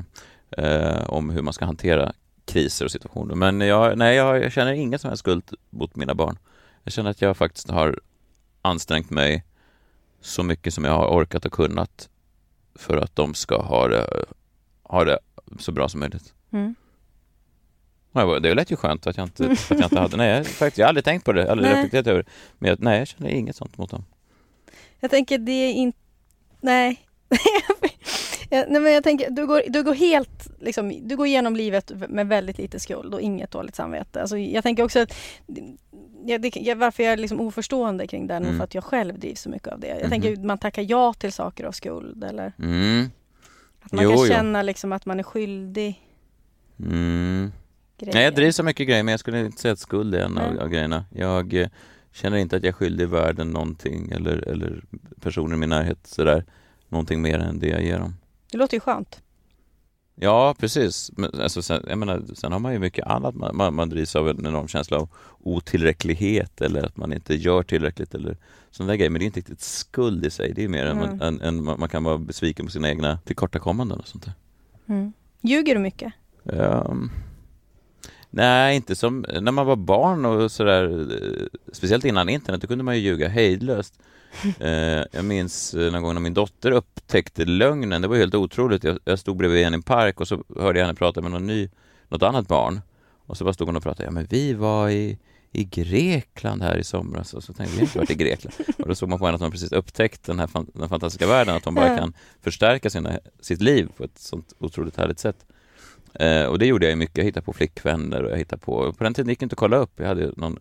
[0.50, 2.12] eh, om hur man ska hantera
[2.44, 3.34] kriser och situationer.
[3.34, 6.38] Men jag, nej, jag, jag känner ingen som helst skuld mot mina barn.
[6.84, 8.00] Jag känner att jag faktiskt har
[8.62, 9.44] ansträngt mig
[10.20, 12.08] så mycket som jag har orkat och kunnat
[12.74, 14.24] för att de ska ha det,
[14.82, 15.18] ha det
[15.58, 16.34] så bra som möjligt.
[16.50, 16.74] Mm.
[18.42, 20.86] Det lät ju skönt att jag inte, att jag inte hade, nej, jag, faktiskt, jag
[20.86, 21.76] har aldrig tänkt på det, aldrig Nej.
[21.76, 22.30] reflekterat över det.
[22.58, 24.04] Men jag, nej, jag känner inget sånt mot dem.
[25.00, 25.98] Jag tänker det är inte...
[26.60, 27.06] Nej.
[28.52, 31.92] Ja, nej, men jag tänker, du går, du går helt, liksom, du går igenom livet
[32.08, 34.20] med väldigt lite skuld och inget dåligt samvete.
[34.20, 35.14] Alltså, jag tänker också att
[36.26, 38.56] ja, det, varför jag är liksom oförstående kring det är Mm.
[38.56, 39.86] för att jag själv drivs så mycket av det.
[39.88, 40.10] Jag Mhm.
[40.10, 43.10] tänker man tackar ja till saker av skuld eller Mm.
[43.80, 44.26] att man Jo, kan jo.
[44.26, 46.00] känna liksom att man är skyldig
[46.78, 47.52] Mm.
[47.98, 48.14] grejer.
[48.14, 50.38] Nej, jag drivs så mycket grejer, men jag skulle inte säga att skuld är en
[50.38, 51.04] av, av grejerna.
[51.14, 51.68] Jag eh,
[52.12, 54.84] känner inte att jag är skyldig världen någonting eller, eller
[55.20, 56.44] personer i min närhet sådär,
[56.88, 58.14] någonting mer än det jag ger dem.
[58.52, 59.22] Det låter ju skönt.
[60.14, 61.10] Ja, precis.
[61.16, 63.34] Men, alltså, sen, jag menar, sen har man ju mycket annat.
[63.34, 65.08] Man, man, man drivs av en enorm känsla av
[65.42, 68.36] otillräcklighet eller att man inte gör tillräckligt eller
[68.70, 69.10] sådana där grejer.
[69.10, 70.52] Men det är inte riktigt skuld i sig.
[70.54, 71.20] Det är mer Mm.
[71.20, 74.32] än, än man man kan vara besviken på sina egna tillkortakommanden och sånt där.
[74.86, 75.12] Mm.
[75.40, 76.12] Ljuger du mycket?
[76.52, 77.10] Ehm,
[78.30, 80.84] nej, inte som när man var barn och sådär.
[81.12, 84.00] eh, Speciellt innan internet, då kunde man ju ljuga hejdlöst.
[84.60, 88.02] Eh, jag minns eh, någon gång när min dotter upptäckte lögnen.
[88.02, 88.84] Det var helt otroligt.
[88.84, 91.30] Jag, jag stod bredvid henne i en park och så hörde jag henne prata med
[91.30, 91.68] någon ny,
[92.08, 92.80] något annat barn.
[93.26, 94.04] Och så bara stod hon och pratade.
[94.04, 95.18] Ja, men vi var i,
[95.52, 97.34] i Grekland här i somras.
[97.34, 98.54] Och så tänkte jag, vi inte varit i Grekland.
[98.78, 101.26] Och då såg man på henne att hon precis upptäckt den här fan, den fantastiska
[101.26, 101.56] världen.
[101.56, 105.46] Att hon bara kan förstärka sina, sitt liv på ett sånt otroligt härligt sätt.
[106.14, 107.16] Eh, och det gjorde jag mycket.
[107.16, 108.92] Jag hittade på flickvänner och jag hittade på...
[108.92, 109.92] På den tiden gick det inte att kolla upp.
[109.96, 110.58] Jag hade någon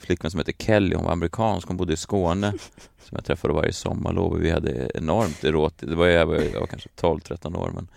[0.00, 0.96] flickvän som hette Kelly.
[0.96, 1.68] Hon var amerikansk.
[1.68, 2.52] Hon bodde i Skåne.
[3.04, 4.32] Som jag träffade varje sommarlov.
[4.32, 5.90] Och vi hade enormt erotiskt...
[5.90, 7.70] Det var jag, var, jag var kanske 12-13 år.
[7.74, 7.88] Men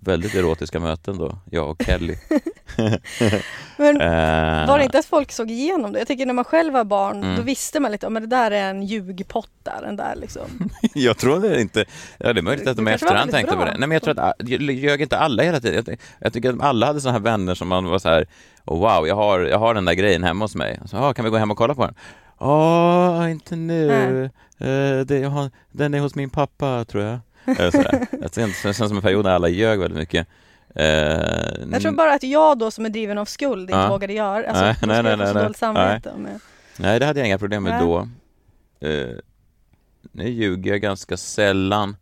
[0.00, 1.38] väldigt erotiska möten då.
[1.50, 2.16] Jag och Kelly.
[3.76, 5.98] Men Eh, var det inte att folk såg igenom det?
[5.98, 7.36] Jag tycker när man själv var barn, Mm.
[7.36, 10.42] då visste man lite, om det där är en ljugpott där, den där liksom.
[10.94, 11.84] Jag tror det inte.
[12.18, 13.64] Ja, det är möjligt att de i efterhand tänkte på bra.
[13.66, 13.78] det.
[13.78, 15.84] Nej, men jag tror att jag ljög inte alla hela tiden.
[15.86, 18.26] Jag, jag tycker att alla hade såna här vänner som man var så här,
[18.64, 20.80] oh, wow, jag har, jag har den där grejen hemma hos mig.
[20.86, 21.94] Så, ah, kan vi gå hem och kolla på den?
[22.38, 24.24] Åh, inte nu.
[24.58, 27.18] Eh, det, jag har, den är hos min pappa, tror jag.
[27.56, 27.72] Känns
[28.62, 30.26] det känns som en period när alla ljög väldigt mycket.
[30.74, 30.84] Eh,
[31.72, 34.86] Jag tror bara att jag då som är driven av skuld inte vågade göra alltså,
[34.86, 36.12] Nej, nej, nej, nej, dåligt samvete.
[36.18, 36.40] Men,
[36.76, 37.80] Nej, det hade jag inga problem med Nej.
[37.82, 38.08] då.
[38.88, 39.16] Eh,
[40.12, 41.96] nu ljuger jag ganska sällan.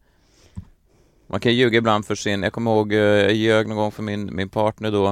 [1.27, 2.43] Man kan ljuga ibland för sin...
[2.43, 5.07] Jag kommer ihåg, eh, jag ljög någon gång för min, min partner då.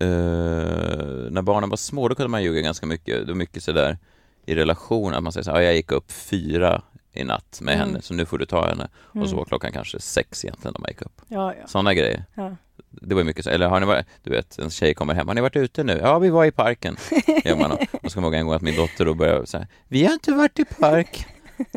[0.00, 3.20] Eh, när barnen var små, då kunde man ljuga ganska mycket.
[3.26, 3.98] Det var mycket sådär
[4.46, 6.82] i relation, att man säger så här, "Ja, jag gick upp fyra
[7.18, 7.86] i natt med Mm.
[7.88, 8.88] henne, så nu får du ta henne.
[8.94, 9.36] Och så Mm.
[9.36, 11.20] var klockan kanske sex egentligen när man gick upp.
[11.28, 11.66] ja, ja.
[11.66, 12.24] Sådana grejer.
[12.34, 12.56] ja.
[12.90, 15.34] Det var mycket så, eller har ni varit, du vet, en tjej kommer hem, har
[15.34, 15.98] ni varit ute nu?
[16.02, 16.96] Ja, vi var i parken.
[17.44, 17.72] Gör man.
[17.72, 17.78] Och
[18.12, 20.32] så kommer jag ihåg en gång att min dotter då började säga, vi har inte
[20.32, 21.26] varit i park.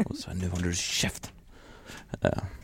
[0.06, 1.32] Och så, nu håller du käften.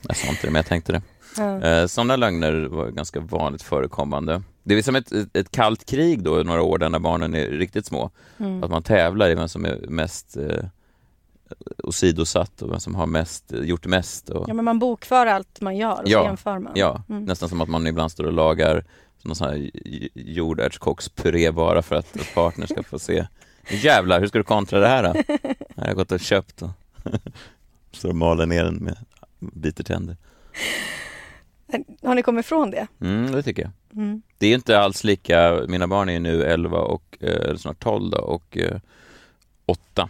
[0.08, 1.02] Jag sa inte det, men jag tänkte det.
[1.38, 1.62] ja.
[1.62, 4.42] Eh, Sådana lögner var ganska vanligt förekommande.
[4.63, 7.86] Det är som ett, ett kallt krig då, några år där när barnen är riktigt
[7.86, 8.10] små.
[8.40, 8.63] Mm.
[8.63, 10.66] Att man tävlar i vem som är mest eh,
[11.84, 14.30] åsidosatt och vem som har mest, gjort mest.
[14.30, 16.72] Och, ja, men man bokför allt man gör och Ja, jämför man.
[16.76, 17.24] Ja, Mm.
[17.26, 18.86] nästan som att man ibland står och lagar
[19.22, 19.70] någon sån här
[20.16, 23.28] jordärtskockspuré bara för att partner ska få se.
[23.70, 25.36] Jävlar, hur ska du kontra det här då?
[25.76, 26.70] Jag har gått och köpt och
[27.92, 28.98] står och maler ner den med
[29.40, 30.18] biter tänder.
[32.04, 32.88] Har ni kommit ifrån det?
[33.02, 33.72] Mm, det tycker jag.
[34.02, 34.22] Mm.
[34.38, 38.18] Det är inte alls lika, mina barn är nu 11 och, eh, snart 12 då,
[38.18, 38.80] och eh,
[39.66, 40.10] 8.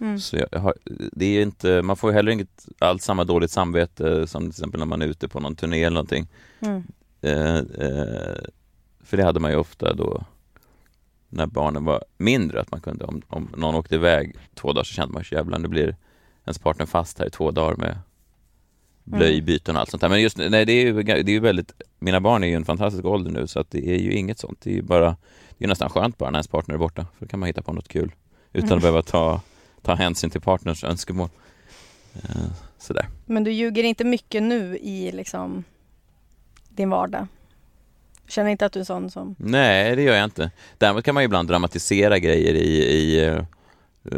[0.00, 0.18] Mm.
[0.18, 0.74] Så har,
[1.12, 4.86] det är inte, man får heller inget alls samma dåligt samvete som till exempel när
[4.86, 6.26] man är ute på någon turné eller någonting.
[6.60, 6.82] Mm.
[7.20, 8.36] Eh, eh,
[9.04, 10.24] för det hade man ju ofta då
[11.28, 14.94] när barnen var mindre, att man kunde, om, om någon åkte iväg två dagar så
[14.94, 15.96] kände man jävlar, nu blir
[16.44, 17.98] ens partner fast här i två dagar med
[19.04, 20.08] blöjbyten och allt sånt där.
[20.08, 22.64] Men just nej, det är ju, det är ju väldigt, mina barn är ju en
[22.64, 24.60] fantastisk ålder nu så att det är ju inget sånt.
[24.60, 25.16] Det är ju bara,
[25.58, 27.62] det är nästan skönt bara när ens partner är borta, för då kan man hitta
[27.62, 28.12] på något kul
[28.52, 28.76] utan Mm.
[28.76, 29.40] att behöva ta,
[29.86, 31.28] ta hänsyn till partners önskemål.
[32.14, 32.36] Eh,
[32.78, 33.08] sådär.
[33.26, 35.64] Men du ljuger inte mycket nu i liksom
[36.68, 37.26] din vardag?
[38.28, 39.34] Känner inte att du är sån som...
[39.38, 40.50] Nej, det gör jag inte.
[40.78, 43.42] Däremot kan man ju ibland dramatisera grejer i, i, eh,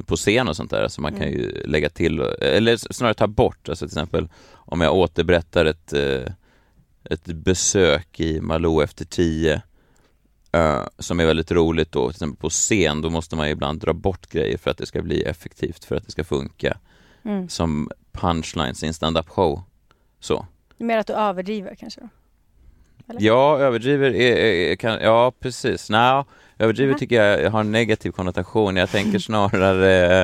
[0.07, 1.35] på scen och sånt där, så man kan Mm.
[1.35, 6.33] ju lägga till, eller snarare ta bort, alltså till exempel om jag återberättar ett, eh,
[7.05, 9.63] ett besök i Malou efter tio,
[10.53, 13.81] eh, som är väldigt roligt då, till exempel på scen, då måste man ju ibland
[13.81, 16.77] dra bort grejer för att det ska bli effektivt, för att det ska funka,
[17.25, 17.49] Mm.
[17.49, 19.63] som punchlines i en stand-up show.
[20.21, 20.47] Så.
[20.77, 22.01] Mer att du överdriver kanske?
[23.09, 23.23] Eller?
[23.23, 25.91] Ja, överdriver är, är, kan, ja precis.
[25.91, 26.25] Nej,
[26.59, 26.99] överdriver Mhm.
[26.99, 28.77] tycker jag har en negativ konnotation.
[28.77, 30.23] Jag tänker snarare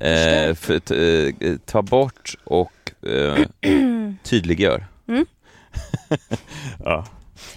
[0.00, 0.94] eh, för, t,
[1.48, 3.46] eh, ta bort och eh,
[4.22, 4.86] tydliggör.
[5.08, 5.26] Mm.
[6.84, 7.06] ja.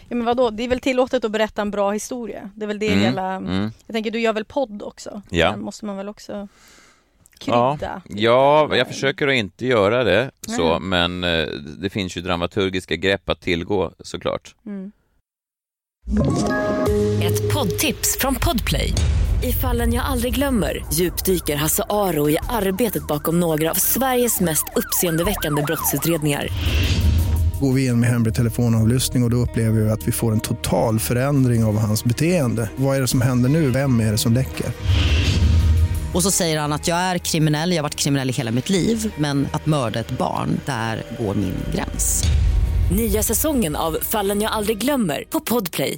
[0.10, 0.50] Ja, men vadå?
[0.50, 2.50] Det är väl tillåtet att berätta en bra historia?
[2.56, 3.32] Det är väl det Mm, hela...
[3.34, 3.72] Mm.
[3.86, 5.22] Jag tänker, du gör väl podd också?
[5.30, 5.52] Ja.
[5.52, 6.48] Där måste man väl också...
[7.40, 7.78] krydda?
[7.82, 8.02] Ja,
[8.70, 11.48] ja, jag försöker att inte göra det så, men eh,
[11.80, 14.56] det finns ju dramaturgiska grepp att tillgå såklart.
[14.66, 14.92] Mm.
[17.24, 18.94] Ett poddtips från Podplay.
[19.44, 24.66] I fallen jag aldrig glömmer djupdyker Hasse Aro i arbetet bakom några av Sveriges mest
[24.76, 26.48] uppseendeväckande brottsutredningar.
[27.62, 30.40] Går vi in med hemlig telefonavlyssning och, och då upplever vi att vi får en
[30.40, 32.70] total förändring av hans beteende.
[32.76, 33.70] Vad är det som händer nu?
[33.72, 34.66] Vem är det som läcker?
[36.14, 38.70] Och så säger han att jag är kriminell, jag har varit kriminell i hela mitt
[38.70, 42.24] liv men att mörda ett barn, där går min gräns.
[42.96, 45.98] Nya säsongen av Fallen jag aldrig glömmer på Podplay.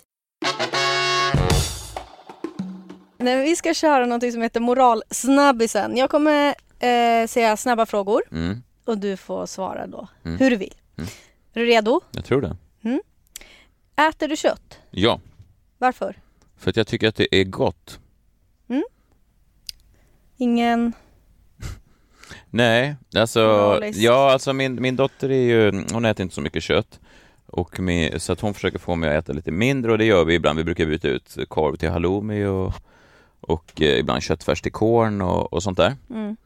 [3.20, 5.98] Nej, vi ska köra något som heter moralsnabbisen.
[5.98, 6.48] Jag kommer
[6.80, 10.38] eh, säga snabba frågor Mm, och du får svara då Mm.
[10.38, 10.74] hur du vill.
[10.98, 11.10] Mm.
[11.54, 12.02] Är du redo?
[12.12, 12.56] jag tror det.
[14.10, 14.80] Äter du kött?
[14.92, 15.20] Ja,
[15.78, 16.16] Varför?
[16.58, 18.00] för att jag tycker att det är gott.
[20.42, 20.94] Ingen...
[22.50, 24.00] Nej, alltså, Moraliskt.
[24.00, 27.00] ja, alltså min, min dotter är ju, hon äter inte så mycket kött.
[27.46, 30.26] Och min, så att hon försöker få mig att äta lite mindre och det gör
[30.26, 30.58] vi ibland.
[30.58, 32.74] Vi brukar byta ut korv till halloumi och,
[33.42, 35.96] och eh, ibland köttfärs till korn och, och sånt där.
[36.10, 36.38] Mm.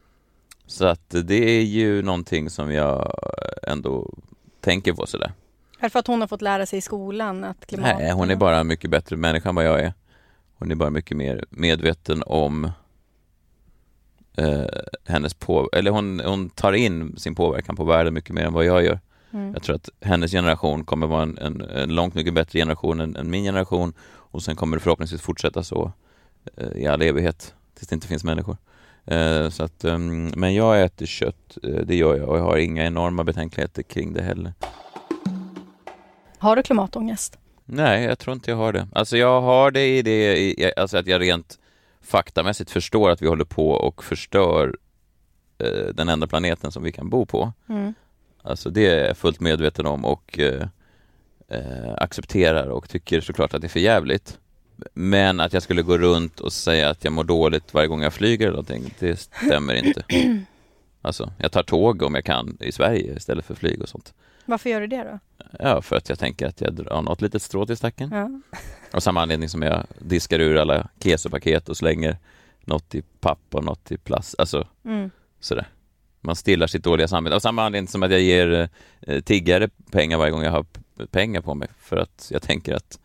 [0.66, 3.14] Så att det är ju någonting som jag
[3.62, 4.14] ändå
[4.64, 5.32] tänker på sådär.
[5.78, 7.96] Är det för att hon har fått lära sig i skolan att klimat...
[7.98, 9.92] Nej, hon är bara en mycket bättre människa än vad jag är.
[10.58, 12.70] Hon är bara mycket mer medveten om
[14.36, 14.64] eh,
[15.04, 15.70] hennes på...
[15.72, 19.00] Eller hon, hon tar in sin påverkan på världen mycket mer än vad jag gör.
[19.30, 19.52] Mm.
[19.52, 23.16] Jag tror att hennes generation kommer vara en, en, en långt mycket bättre generation än,
[23.16, 25.92] än min generation och sen kommer det förhoppningsvis fortsätta så
[26.56, 28.56] eh, i all evighet tills det inte finns människor.
[29.06, 32.56] Eh, så att, ehm, men jag äter kött, eh, det gör jag och jag har
[32.56, 34.52] inga enorma betänkligheter kring det heller.
[36.38, 37.38] Har du klimatångest?
[37.64, 38.88] Nej, jag tror inte jag har det.
[38.92, 41.58] Alltså jag har det i det, i, alltså att jag rent
[42.02, 44.76] faktamässigt förstår att vi håller på och förstör
[45.58, 47.52] eh, den enda planeten som vi kan bo på.
[47.68, 47.94] Mm.
[48.42, 50.66] Alltså det är jag fullt medveten om och eh,
[51.96, 54.38] accepterar och tycker såklart att det är för jävligt.
[54.94, 58.12] Men att jag skulle gå runt och säga att jag mår dåligt varje gång jag
[58.12, 60.04] flyger eller någonting, det stämmer inte.
[61.02, 64.14] Alltså, jag tar tåg om jag kan i Sverige istället för flyg och sånt.
[64.46, 65.18] Varför gör du det då?
[65.58, 68.10] Ja, för att jag tänker att jag drar något litet strå till stacken.
[68.12, 68.30] Ja.
[68.92, 72.16] Av samma anledning som jag diskar ur alla kesopaket och slänger
[72.64, 74.34] något i papp och något i plast.
[74.38, 75.10] Alltså Mm.
[75.40, 75.66] sådär.
[76.20, 77.36] Man stillar sitt dåliga samvete.
[77.36, 78.68] Av samma anledning som att jag ger
[79.00, 80.66] eh, tiggare pengar varje gång jag har
[81.10, 81.68] pengar på mig.
[81.78, 82.98] För att jag tänker att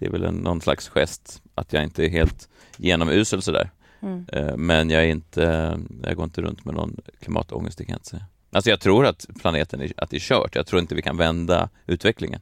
[0.00, 3.70] det är väl en, någon slags gest att jag inte är helt genomusel sådär.
[4.02, 4.26] Mm.
[4.32, 7.98] Eh, men jag är inte, jag går inte runt med någon klimatångest, det kan jag
[7.98, 8.26] inte säga.
[8.52, 10.54] Alltså jag tror att planeten är, att det är kört.
[10.54, 12.40] Jag tror inte vi kan vända utvecklingen.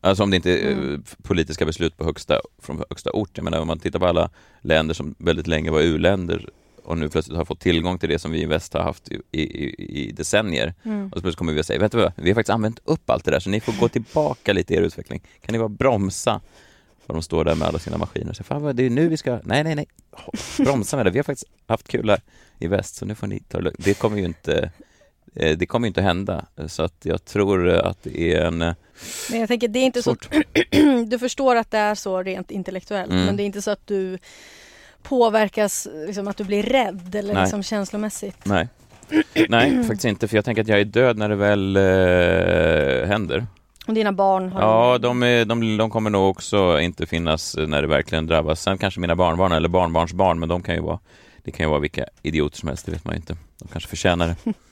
[0.00, 0.94] Alltså om det inte är Mm.
[0.94, 3.30] eh, politiska beslut på högsta, från högsta ort.
[3.34, 6.48] Jag menar om man tittar på alla länder som väldigt länge var u-länder
[6.84, 9.20] och nu plötsligt har fått tillgång till det som vi i väst har haft i,
[9.32, 9.74] i,
[10.08, 10.74] i decennier.
[10.84, 11.04] Mm.
[11.06, 13.10] Och så plötsligt kommer vi att säga, vet du vad, vi har faktiskt använt upp
[13.10, 15.20] allt det där så ni får gå tillbaka lite i er utveckling.
[15.40, 16.40] Kan ni bara bromsa?
[17.06, 19.08] Och de står där med alla sina maskiner och säger, fan vad, det är nu
[19.08, 19.86] vi ska, nej nej nej,
[20.58, 22.20] bromsa med det, vi har faktiskt haft kul här
[22.58, 23.72] i väst så nu får ni ta det.
[23.78, 24.70] Det kommer ju inte,
[25.34, 26.46] eh, det kommer inte hända.
[26.66, 28.62] Så att jag tror eh, att det är en...
[28.62, 28.74] eh,
[29.30, 30.10] Men jag tänker, det är inte så...
[30.10, 30.28] Svårt.
[31.10, 33.26] du förstår att det är så rent intellektuellt, Mm.
[33.26, 34.18] men det är inte så att du
[35.02, 37.42] påverkas, liksom att du blir rädd eller Nej.
[37.42, 38.36] liksom känslomässigt.
[38.44, 38.68] Nej.
[39.48, 43.46] Nej, faktiskt inte, för jag tänker att jag är död när det väl eh, händer.
[43.86, 44.60] Och dina barn har...
[44.62, 48.62] Ja, de, är, de, de kommer nog också inte finnas när det verkligen drabbas.
[48.62, 50.98] Sen kanske mina barnbarn eller barnbarnsbarn, men de kan ju vara,
[51.44, 53.36] det kan ju vara vilka idioter som helst, det vet man ju inte.
[53.58, 54.52] De kanske förtjänar det.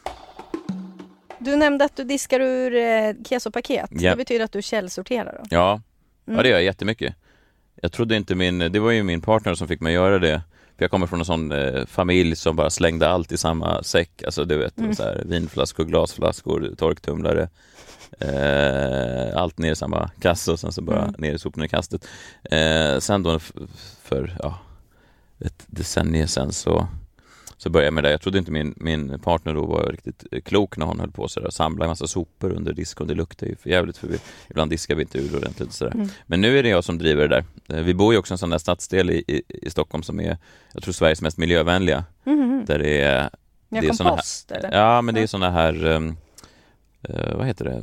[1.41, 3.87] Du nämnde att du diskar ur eh, kesopaket.
[3.91, 4.11] Ja.
[4.11, 5.47] Det betyder att du källsorterar då?
[5.51, 5.81] Ja,
[6.27, 6.37] Mm.
[6.37, 7.15] ja det gör jag jättemycket.
[7.83, 10.43] Jag trodde inte min, det var ju min partner som fick mig göra det.
[10.77, 14.23] För jag kommer från en sån eh, familj som bara slängde allt i samma säck.
[14.23, 14.95] Alltså du vet, Mm.
[14.95, 17.49] så här, vinflaskor, glasflaskor, torktumlare.
[18.21, 21.15] Eh, allt ner i samma kasse och sen så bara Mm.
[21.19, 22.07] ner i sopnedkastet.
[22.45, 23.39] Eh, sen då
[24.03, 24.59] för ja,
[25.39, 26.89] ett decennium sen så,
[27.61, 28.11] så började jag med det.
[28.11, 31.29] Jag trodde inte min, min partner då var riktigt eh, klok när hon höll på
[31.29, 33.07] sådär och samlade en massa sopor under disken.
[33.07, 34.19] Det luktar ju för jävligt för vi,
[34.51, 35.93] ibland diskar vi inte ur ordentligt sådär.
[35.95, 36.09] Mm.
[36.27, 37.77] Men nu är det jag som driver det där.
[37.79, 40.21] Eh, Vi bor ju också i en sån där stadsdel i, i, i Stockholm som
[40.21, 40.37] är,
[40.73, 42.05] jag tror Sveriges mest miljövänliga.
[42.25, 42.65] Mhm.
[42.67, 43.31] Där det är,
[43.69, 44.73] det är såna här- kompost eller?
[44.79, 46.17] ja men det är såna här um,
[47.03, 47.83] eh, vad heter det,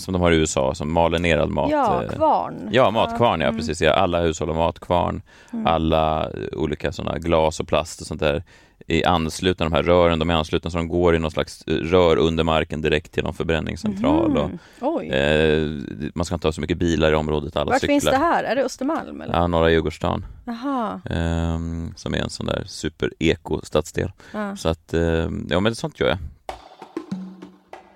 [0.00, 1.70] som de har i USA, som maler ner all mat.
[1.70, 2.68] ja, eh, kvarn.
[2.72, 3.58] Ja, matkvarn, ja mm.
[3.58, 3.82] precis.
[3.82, 5.66] Ja, alla hushåll har matkvarn, Mm.
[5.66, 8.42] alla olika sådana glas och plast och sånt där
[8.86, 11.72] i anslutna, de här rören, de är anslutna så de går i någon slags eh,
[11.74, 14.36] rör under marken direkt till någon förbränningscentral.
[14.38, 15.10] Och, Mhm.
[15.12, 17.92] Eh, man ska inte ha så mycket bilar i området, alla Vart cyklar.
[17.94, 18.44] finns det här?
[18.44, 19.20] Är det Östermalm?
[19.20, 19.34] Eller?
[19.34, 21.58] Ja, norra Djurgårdsstaden, eh,
[21.96, 24.12] som är en sån där super-eko-stadsdel.
[24.32, 24.56] Ja.
[24.56, 26.18] Så att, eh, ja men sånt gör jag.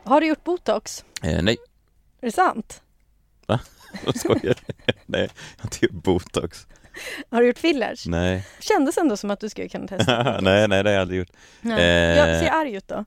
[0.05, 1.05] Har du gjort botox?
[1.23, 1.57] Eh, nej,
[2.21, 2.83] Är det sant?
[4.05, 4.55] jag skojar.
[5.07, 5.21] nej,
[5.57, 6.67] jag har inte gjort botox.
[7.31, 8.07] Har du gjort fillers?
[8.07, 10.41] Nej, Kändes ändå som att du skulle kunna testa.
[10.41, 11.33] nej, nej, det har jag aldrig gjort.
[11.61, 11.81] Nej.
[11.81, 12.19] Eh.
[12.19, 13.05] Jag ser arg ut då.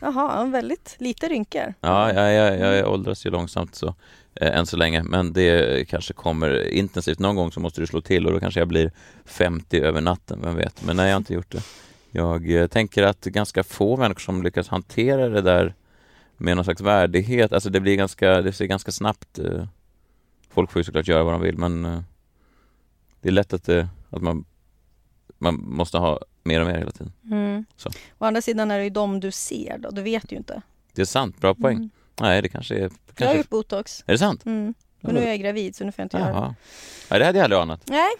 [0.00, 1.74] Jaha, väldigt lite rynkor.
[1.80, 3.94] Ja, jag, jag, jag åldras ju långsamt så
[4.34, 7.18] eh, än så länge, men det kanske kommer intensivt.
[7.18, 8.92] Någon gång så måste det slå till och då kanske jag blir
[9.24, 10.84] 50 över natten, vem vet.
[10.84, 11.62] Men nej, jag har inte gjort det.
[12.10, 15.74] Jag eh, tänker att ganska få människor som lyckas hantera det där
[16.36, 19.64] med någon slags värdighet, alltså det blir ganska, det ser ganska snabbt eh,
[20.50, 22.00] Folk får ju såklart göra vad de vill men eh,
[23.26, 24.44] det är lätt att, det, att man,
[25.38, 27.12] man måste ha mer och mer hela tiden.
[27.30, 27.64] Mm.
[27.76, 27.88] Så.
[28.18, 30.62] Å andra sidan är det ju de du ser då, du vet ju inte.
[30.92, 31.76] Det är sant, bra poäng.
[31.76, 31.90] Mm.
[32.20, 32.78] Nej, det kanske är...
[32.80, 34.04] Jag har Kanske, gjort botox.
[34.06, 34.46] är det sant?
[34.46, 34.74] Mm.
[35.00, 36.34] Men nu är jag gravid så nu får jag inte göra det.
[36.38, 36.54] Jaha.
[37.10, 37.80] Nej, det hade jag aldrig anat.
[37.86, 38.10] Nej.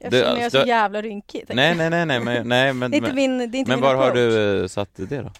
[0.00, 1.44] Eftersom jag är så det- jävla rynkig.
[1.48, 3.80] Nej, nej, nej, nej, men, nej, men, Det är inte min, det är inte men
[3.80, 4.14] var har approach.
[4.14, 5.30] du eh, satt det då?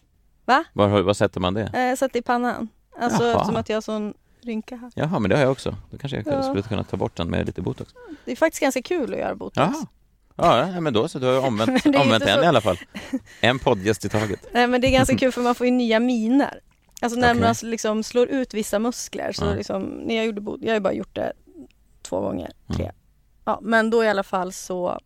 [0.45, 0.65] Va?
[0.73, 1.63] Var, har- var sätter man det?
[1.91, 2.69] Eh, satt i pannan.
[3.01, 3.33] Alltså Jaha.
[3.37, 4.91] eftersom att jag har sån rynka här.
[4.95, 5.77] Jaha, men det har jag också.
[5.91, 6.43] Då kanske jag Ja.
[6.43, 7.95] skulle kunna ta bort den med lite botox.
[8.25, 9.57] Det är faktiskt ganska kul att göra botox.
[10.37, 10.67] Jaha.
[10.75, 11.19] Ja, men då så.
[11.19, 12.79] Du har jag omvänt, omvänt en så- i alla fall.
[13.41, 14.41] En poddgäst i taget.
[14.53, 16.61] Nej men det är ganska kul för man får ju nya miner.
[17.01, 17.43] Alltså när Okej.
[17.43, 19.55] man liksom slår ut vissa muskler så Ja.
[19.55, 21.33] liksom, när jag gjorde bot- jag har ju bara gjort det
[22.03, 22.85] två gånger, tre.
[22.85, 22.97] Mm.
[23.45, 24.99] Ja, men då i alla fall så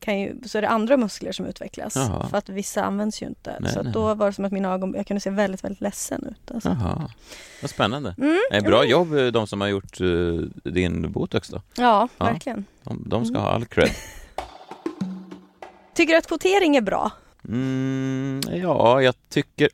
[0.00, 1.96] kan ju, så är det andra muskler som utvecklas.
[1.96, 2.28] Jaha.
[2.28, 3.56] För att vissa används ju inte.
[3.60, 5.80] Nej, så nej, då var det som att mina ögon, jag kunde se väldigt, väldigt
[5.80, 6.50] ledsen ut.
[6.54, 6.68] Alltså.
[6.68, 7.10] Jaha,
[7.62, 8.14] vad spännande.
[8.18, 10.06] Mm, Eh, Bra jobb eh, de som har gjort eh,
[10.72, 11.62] din botox då.
[11.76, 12.24] Ja, Ja.
[12.24, 12.64] verkligen.
[12.82, 13.42] De, de ska Mm.
[13.42, 13.90] ha all cred.
[15.94, 17.10] Tycker du att kvotering är bra?
[17.48, 19.68] Mm, ja, jag tycker...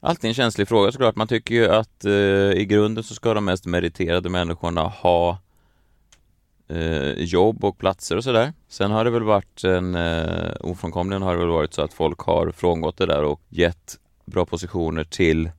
[0.00, 1.16] Alltid en känslig fråga såklart.
[1.16, 2.12] Man tycker ju att eh,
[2.52, 5.38] i grunden så ska de mest meriterade människorna ha
[7.16, 8.52] jobb och platser och sådär.
[8.68, 12.18] Sen har det väl varit en, eh, ofrånkomligen har det väl varit så att folk
[12.18, 15.50] har frångått det där och gett bra positioner till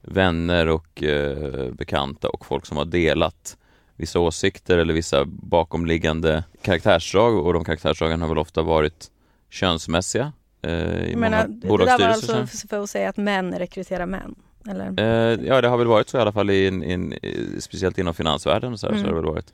[0.00, 3.56] vänner och eh, bekanta och folk som har delat
[3.96, 9.10] vissa åsikter eller vissa bakomliggande karaktärsdrag och de karaktärsdragen har väl ofta varit
[9.50, 12.40] könsmässiga eh, i Jag många menar, det där var bolagsstyrelser.
[12.40, 14.34] alltså för att säga att män rekryterar män?
[14.70, 15.00] Eller?
[15.32, 17.14] Eh, ja, det har väl varit så i alla fall, i, in, in,
[17.60, 19.08] speciellt inom finansvärlden och så, här, så Mm.
[19.08, 19.52] har det väl varit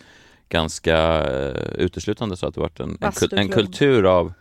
[0.48, 4.32] ganska eh, uteslutande så att det varit en, en, en kultur av,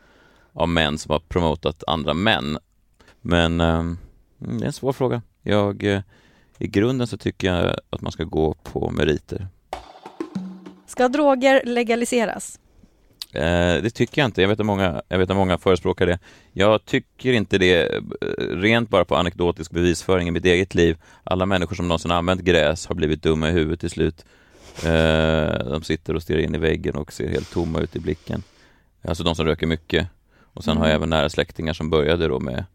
[0.54, 2.58] av män som har promotat andra män.
[3.22, 3.98] Men mm,
[4.38, 5.22] det är en svår fråga.
[5.44, 6.02] Jag, eh,
[6.58, 9.48] I grunden så tycker jag att man ska gå på meriter.
[10.88, 12.60] Ska droger legaliseras?
[13.34, 14.42] Eh, det tycker jag inte.
[14.42, 16.20] Jag vet, att många, jag vet att många förespråkar det.
[16.54, 18.02] Jag tycker inte det
[18.40, 20.98] rent bara på anekdotisk bevisföring i mitt eget liv.
[21.24, 24.26] Alla människor som någonsin använt gräs har blivit dumma i huvudet till slut.
[24.86, 28.44] Eh, de sitter och stirrar in i väggen och ser helt tomma ut i blicken.
[29.02, 30.08] Alltså de som röker mycket.
[30.54, 30.96] Och sen har jag Mm.
[31.02, 32.66] även nära släktingar som började då med,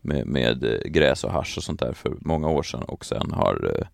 [0.00, 3.30] med, med eh, gräs och hasch och sånt där för många år sedan och sen
[3.32, 3.86] har eh,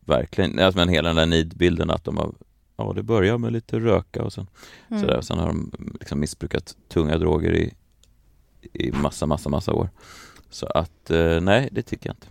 [0.00, 2.32] verkligen, alltså men hela den där nidbilden att de har,
[2.76, 4.46] ja det börjar med lite röka och sen
[4.90, 5.02] Mm.
[5.02, 5.20] Sådär.
[5.20, 7.74] Sen har de liksom missbrukat tunga droger i,
[8.72, 9.88] i massa, massa, massa år.
[10.50, 11.10] Så att
[11.42, 12.26] nej, det tycker jag inte.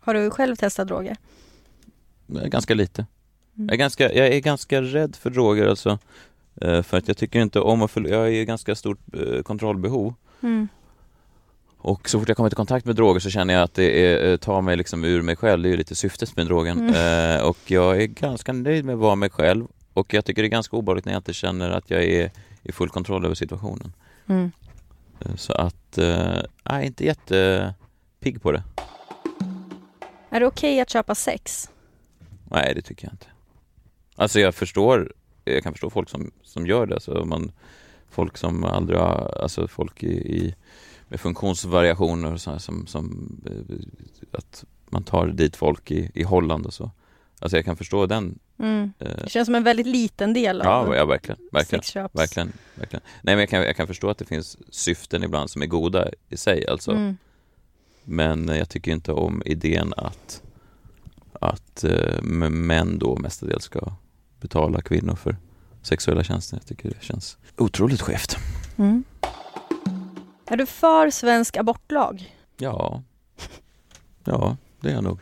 [0.00, 1.16] Har du själv testat droger?
[2.26, 3.06] Ganska lite.
[3.60, 3.68] Mm.
[3.68, 5.98] Jag, är ganska, jag är ganska rädd för droger alltså.
[6.60, 10.14] Eh, för att jag tycker inte om att förlora, jag är ganska stort eh, kontrollbehov.
[10.42, 10.68] Mm.
[11.78, 14.30] Och så fort jag kommer i kontakt med droger så känner jag att det är,
[14.30, 15.62] eh, tar mig liksom ur mig själv.
[15.62, 16.94] Det är ju lite syftet med drogen.
[16.94, 19.66] Eh, och jag är ganska nöjd med att vara mig själv.
[19.92, 22.30] Och jag tycker det är ganska obehagligt när jag inte känner att jag är
[22.62, 23.92] i full kontroll över situationen.
[24.26, 24.52] Mm.
[25.36, 28.62] Så att, eh, jag är inte jättepigg på det.
[30.30, 31.70] Är det okej att köpa sex?
[32.50, 33.26] Nej, det tycker jag inte.
[34.20, 35.12] Alltså jag förstår,
[35.44, 36.94] jag kan förstå folk som, som gör det.
[36.94, 37.52] Alltså man,
[38.10, 40.54] folk som aldrig har, alltså folk i, i
[41.08, 43.76] med funktionsvariationer och så här, som, som eh,
[44.38, 46.90] att man tar dit folk i, i Holland och så.
[47.38, 48.38] Alltså jag kan förstå den.
[48.58, 48.92] Mm.
[48.98, 51.40] Eh, Det känns som en väldigt liten del av ja, ja, verkligen.
[51.52, 52.08] Verkligen.
[52.12, 53.02] Verkligen, verkligen.
[53.22, 56.08] Nej, men jag kan, jag kan förstå att det finns syften ibland som är goda
[56.28, 56.66] i sig.
[56.66, 56.90] Alltså.
[56.90, 57.16] Mm.
[58.04, 60.42] Men jag tycker inte om idén att,
[61.32, 63.92] att eh, män då mestadels ska
[64.40, 65.36] betala kvinnor för
[65.82, 66.56] sexuella tjänster.
[66.56, 68.36] Jag tycker det känns otroligt skevt.
[68.76, 69.04] Mm.
[70.46, 72.36] Är du för svensk abortlag?
[72.56, 73.02] Ja,
[74.24, 75.20] Ja, det är jag nog.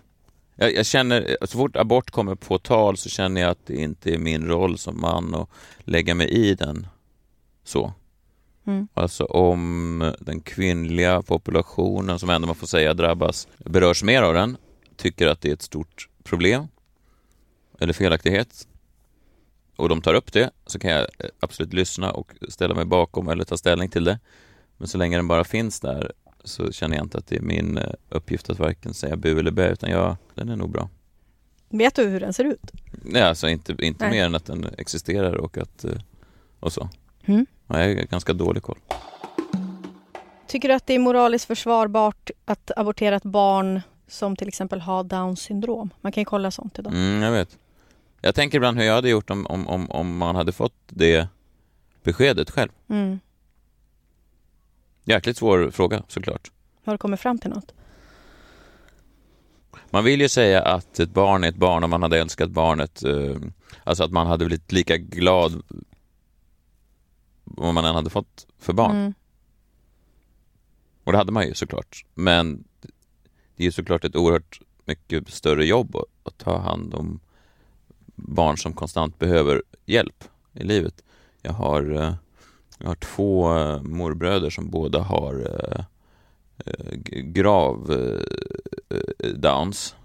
[0.57, 4.15] Jag, jag, känner, så fort abort kommer på tal så känner jag att det inte
[4.15, 5.49] är min roll som man att
[5.79, 6.87] lägga mig i den.
[7.65, 7.93] Så.
[8.67, 8.89] Mm.
[8.95, 14.57] Alltså om den kvinnliga populationen, som ändå man får säga drabbas, berörs mer av den,
[14.97, 16.69] tycker att det är ett stort problem
[17.81, 18.69] eller felaktighet
[19.79, 21.07] och de tar upp det så kan jag
[21.41, 24.19] absolut lyssna och ställa mig bakom eller ta ställning till det.
[24.77, 26.13] Men så länge den bara finns där
[26.45, 29.51] så känner jag inte att det är min eh, uppgift att varken säga bu eller
[29.51, 30.89] bä utan jag, den är nog bra.
[31.69, 32.71] Vet du hur den ser ut?
[33.03, 35.93] Nej, alltså inte, inte mer än att den existerar och att eh,
[36.61, 36.89] och så.
[37.25, 37.47] Mm.
[37.67, 38.79] Jag har ganska dålig koll.
[40.47, 45.05] Tycker du att det är moraliskt försvarbart att abortera ett barn som till exempel har
[45.05, 45.91] Downs syndrom?
[46.01, 46.93] Man kan ju kolla sånt idag.
[46.93, 47.59] Mm, jag vet.
[48.21, 51.29] Jag tänker ibland hur jag hade gjort om, om, om, om man hade fått det
[52.03, 52.71] beskedet själv.
[52.89, 53.21] Mm.
[55.05, 56.51] Jäkligt svår fråga såklart.
[56.85, 57.75] Har du kommit fram till något?
[59.91, 63.05] Man vill ju säga att ett barn är ett barn om man hade älskat barnet.
[63.05, 63.37] Eh,
[63.85, 65.63] alltså att man hade blivit lika glad
[67.57, 68.97] om man än hade fått för barn.
[68.97, 69.15] Mm.
[71.05, 72.05] Och det hade man ju såklart.
[72.15, 72.65] Men
[73.57, 77.21] det är ju såklart ett oerhört mycket större jobb att ta hand om
[78.19, 81.05] barn som konstant behöver hjälp i livet.
[81.43, 82.15] Jag har, eh,
[82.79, 85.85] jag har två eh, morbröder som båda har eh,
[87.23, 87.93] grav
[89.35, 89.97] downs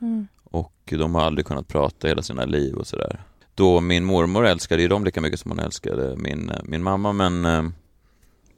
[0.00, 0.28] mm.
[0.44, 3.20] och de har aldrig kunnat prata hela sina liv och sådär.
[3.54, 7.72] Då min mormor älskade ju dem lika mycket som hon älskade min, min mamma men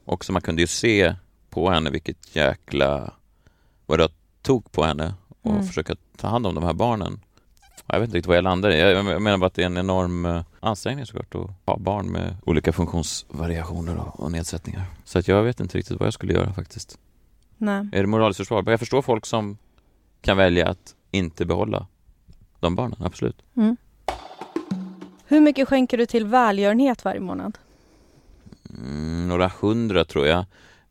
[0.05, 1.15] också man kunde ju se
[1.49, 3.13] på henne vilket jäkla
[3.85, 4.09] vad det
[4.41, 5.63] tog på henne och mm.
[5.63, 7.19] försöka ta hand om de här barnen.
[7.87, 8.79] Jag vet inte riktigt vad jag landar i.
[8.79, 12.35] Jag menar bara att det är en enorm eh, ansträngning såklart att ha barn med
[12.45, 14.85] olika funktionsvariationer och nedsättningar.
[15.03, 16.97] Så att jag vet inte riktigt vad jag skulle göra faktiskt.
[17.57, 17.89] Nej.
[17.91, 18.71] Är det moraliskt försvarbart?
[18.71, 19.57] Jag förstår folk som
[20.21, 21.87] kan välja att inte behålla
[22.59, 23.41] de barnen, absolut.
[23.55, 23.77] Mm.
[25.25, 27.57] Hur mycket skänker du till välgörenhet varje månad?
[28.69, 30.39] Mm, några hundra tror jag.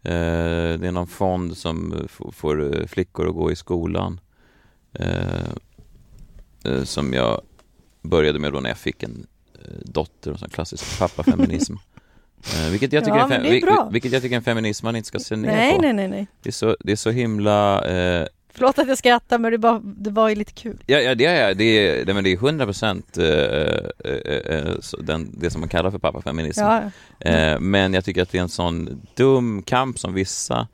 [0.02, 4.20] Eh, det är någon fond som får eh, flickor att gå i skolan.
[4.92, 5.50] Eh,
[6.84, 7.40] som jag
[8.02, 9.26] började med då när jag fick en
[9.84, 11.74] dotter, och sån klassisk pappafeminism.
[12.70, 15.36] vilket, jag tycker ja, är, vil, vilket jag tycker en feminism man inte ska se
[15.36, 15.82] ner nej, på.
[15.82, 16.26] Nej, nej, nej.
[16.42, 19.80] Det är så, det är så himla eh, Förlåt att jag skrattar men det, bara,
[19.84, 20.82] det var ju lite kul.
[20.86, 21.64] Ja, ja det är det.
[21.64, 23.26] Är, det, men det är 100 procent eh,
[24.04, 26.60] eh, eh det som man kallar för pappafeminism.
[26.60, 26.82] Ja.
[27.18, 27.70] Mm.
[27.70, 30.68] men jag tycker att det är en sån dum kamp som vissa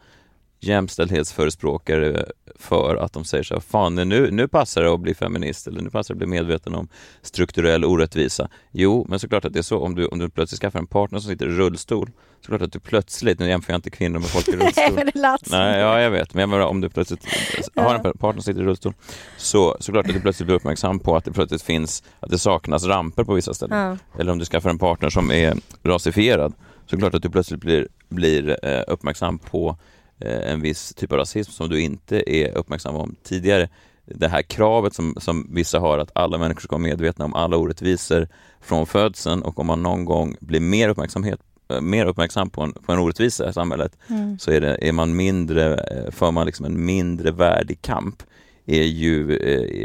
[0.60, 2.26] jämställdhetsförespråkare
[2.58, 5.82] för att de säger så här, fan nu, nu passar det att bli feminist eller
[5.82, 6.88] nu passar det att bli medveten om
[7.22, 8.48] strukturell orättvisa.
[8.72, 11.18] Jo, men såklart att det är så om du, om du plötsligt skaffar en partner
[11.18, 14.48] som sitter i rullstol, såklart att du plötsligt, nu jämför jag inte kvinnor med folk
[14.48, 14.72] i rullstol.
[14.76, 17.26] Nej, men det lät Nej, ja jag vet, men jag menar om du plötsligt
[17.74, 18.94] har en partner som sitter i rullstol,
[19.36, 22.84] så såklart att du plötsligt blir uppmärksam på att det plötsligt finns, att det saknas
[22.84, 23.78] ramper på vissa ställen.
[23.78, 24.20] Ja.
[24.20, 26.52] Eller om du skaffar en partner som är rasifierad,
[26.86, 29.76] så klart att du plötsligt blir, blir eh, uppmärksam på
[30.20, 33.68] en viss typ av rasism som du inte är uppmärksam om tidigare.
[34.04, 37.56] Det här kravet som, som vissa har att alla människor ska vara medvetna om alla
[37.56, 38.28] orättvisor
[38.60, 42.72] från födseln och om man någon gång blir mer, uppmärksamhet, eh, mer uppmärksam på en,
[42.72, 44.38] på en orättvisa i samhället mm.
[44.38, 48.22] så är, det, är man mindre, eh, för man liksom en mindre värdig kamp
[48.66, 49.32] är ju,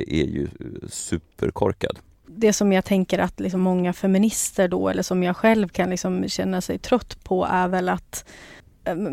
[0.07, 0.47] är ju
[0.89, 1.99] superkorkad
[2.35, 6.29] det som jag tänker att liksom många feminister då, eller som jag själv kan liksom
[6.29, 8.62] känna sig trött på, är väl att Eh,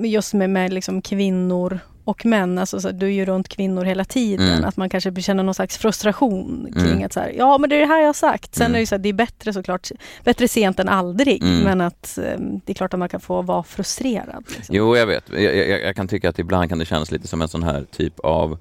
[0.04, 4.04] just med, med liksom kvinnor och män, alltså så, du är ju runt kvinnor hela
[4.04, 4.64] tiden, mm.
[4.64, 7.04] att man kanske känner någon slags frustration kring mm.
[7.04, 8.54] att så här, ja men det är det här jag har sagt.
[8.54, 8.76] Sen mm.
[8.76, 9.88] är det så här, det är bättre såklart,
[10.24, 11.60] bättre sent än aldrig, mm.
[11.60, 14.44] men att um, det är klart att man kan få vara frustrerad.
[14.56, 14.74] Liksom.
[14.76, 15.24] Jo, jag vet.
[15.28, 17.84] Jag, jag, jag, kan tycka att ibland kan det kännas lite som en sån här
[17.90, 18.58] typ av,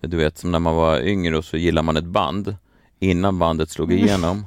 [0.00, 2.56] du vet, som när man var yngre och så gillar man ett band
[2.98, 4.04] innan bandet slog mm.
[4.04, 4.46] igenom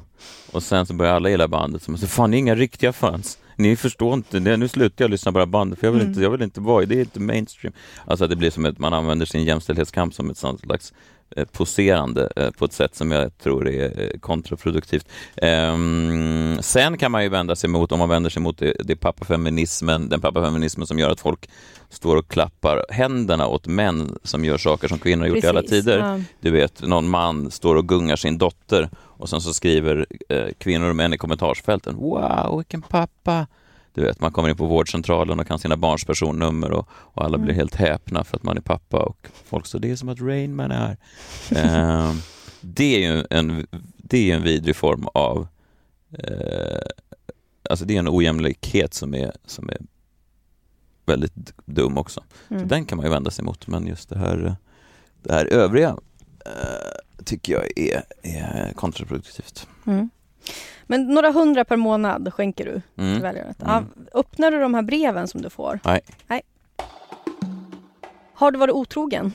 [0.52, 3.76] och sen så börjar alla gilla bandet, så man säger, fan inga riktiga fans ni
[3.76, 6.12] förstår inte, nu slutar jag lyssna på det här bandet för jag vill, mm.
[6.12, 7.74] inte, jag vill inte vara i, det är inte mainstream.
[8.06, 10.94] Alltså det blir som att man använder sin jämställdhetskamp som ett sånt slags
[11.36, 15.08] eh, poserande eh, på ett sätt som jag tror är eh, kontraproduktivt.
[15.42, 18.96] Um, sen kan man ju vända sig mot, om man vänder sig mot det, det
[18.96, 21.50] pappafeminismen, den pappafeminismen som gör att folk
[21.90, 25.50] står och klappar händerna åt män som gör saker som kvinnor har gjort Precis, i
[25.50, 26.00] alla tider.
[26.00, 26.20] Ja.
[26.42, 28.90] Du vet, någon man står och gungar sin dotter
[29.24, 33.48] och sen så skriver eh, kvinnor och män i kommentarsfälten Wow, vilken pappa!
[33.94, 37.36] Du vet, man kommer in på vårdcentralen och kan sina barns personnummer och, och alla
[37.36, 37.46] mm.
[37.46, 40.22] blir helt häpna för att man är pappa och folk säger det är som att
[40.22, 40.98] Rainman är
[41.52, 42.14] eh,
[42.62, 43.68] det är ju en,
[43.98, 45.48] det är en vidrig form av
[46.12, 46.82] eh,
[47.70, 49.78] Alltså det är en ojämlikhet som är, som är
[51.06, 52.24] väldigt dum också.
[52.50, 52.64] Mm.
[52.64, 54.56] Så den kan man ju vända sig mot, men just det här
[55.24, 55.98] det här övriga
[56.46, 59.68] eh, tycker jag är, är kontraproduktivt.
[59.88, 60.10] Mm.
[60.84, 63.22] Men några hundra per månad skänker du till Mm.
[63.22, 63.62] välgörenhet.
[63.62, 63.72] Mm.
[64.14, 65.80] Ja, öppnar du de här breven som du får?
[65.86, 66.02] Nej.
[66.28, 66.42] Nej.
[68.34, 69.34] Har du varit otrogen?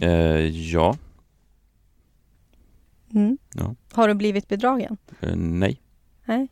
[0.00, 0.10] Eh,
[0.46, 0.96] ja,
[3.14, 3.38] Mm.
[3.54, 3.74] Ja.
[3.92, 4.96] Har du blivit bedragen?
[5.20, 5.82] eh, nej,
[6.24, 6.48] Nej.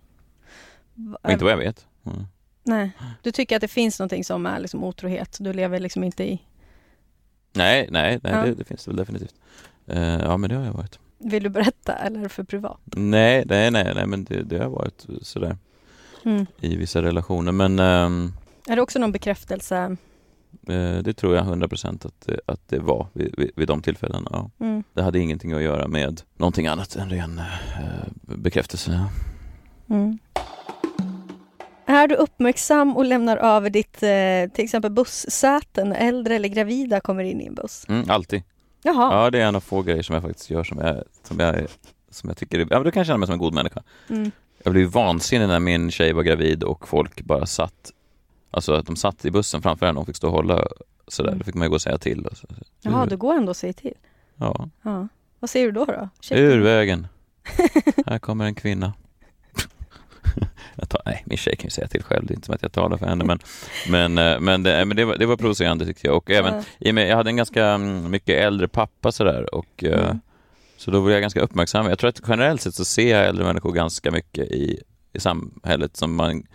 [0.95, 1.87] Va- inte vad jag vet.
[2.07, 2.25] Mm.
[2.63, 2.91] Nej.
[3.23, 5.37] Du tycker att det finns någonting som är liksom otrohet?
[5.41, 6.43] Du lever liksom inte i...
[7.53, 8.43] Nej, nej, nej Ja.
[8.43, 9.35] det, det finns det väl definitivt.
[9.89, 10.99] Eh, ja, men det har jag varit.
[11.19, 12.81] Vill du berätta eller är det för privat?
[12.85, 15.57] Nej, nej, nej, nej men det, det har varit sådär
[16.25, 16.47] Mm.
[16.61, 17.53] i vissa relationer.
[17.53, 18.33] Men ehm,
[18.69, 19.97] Är det också någon bekräftelse?
[20.69, 24.29] eh, det tror jag 100% att, det- att det var vid, vid, vid de tillfällena.
[24.33, 24.51] Ja.
[24.67, 24.83] Mm.
[24.95, 29.05] Det hade ingenting att göra med någonting annat än ren eh, bekräftelse.
[29.91, 30.19] Mm.
[31.87, 33.93] Är du uppmärksam och lämnar över ditt
[34.55, 37.85] till exempel bussäte när äldre eller gravida kommer in i en buss?
[37.89, 38.43] Mm, alltid.
[38.83, 39.25] Jaha.
[39.25, 41.67] Ja, det är en av få grejer som jag faktiskt gör som jag, som jag,
[42.11, 43.83] som jag tycker ja, men då kan jag känna mig som en god människa.
[44.09, 44.31] Mm.
[44.63, 47.93] Jag blev vansinnig när min tjej var gravid och folk bara satt,
[48.51, 50.67] alltså att de satt i bussen framför henne och fick stå och hålla
[51.09, 51.29] sådär.
[51.31, 51.39] Mm.
[51.39, 52.27] Då fick man ju gå och säga till.
[52.27, 52.47] Och så.
[52.81, 53.95] Jaha, du går ändå och säger till.
[54.37, 55.09] Ja, Ja.
[55.41, 55.85] Vad säger du då?
[55.85, 56.09] då?
[56.31, 57.07] Ur vägen.
[58.07, 58.93] Här kommer en kvinna.
[60.77, 62.63] Jag tar, nej, min tjej kan ju säga till själv, det är inte som att
[62.63, 63.39] jag talar för henne men,
[63.89, 67.01] men, eh, men, det, men det, var, det var provocerande tyckte jag och även Ja.
[67.01, 70.21] jag hade en ganska mm, mycket äldre pappa sådär och eh, Mm.
[70.77, 71.87] så då var jag ganska uppmärksam.
[71.87, 75.97] Jag tror att generellt sett så ser jag äldre människor ganska mycket i, i samhället
[75.97, 76.47] som man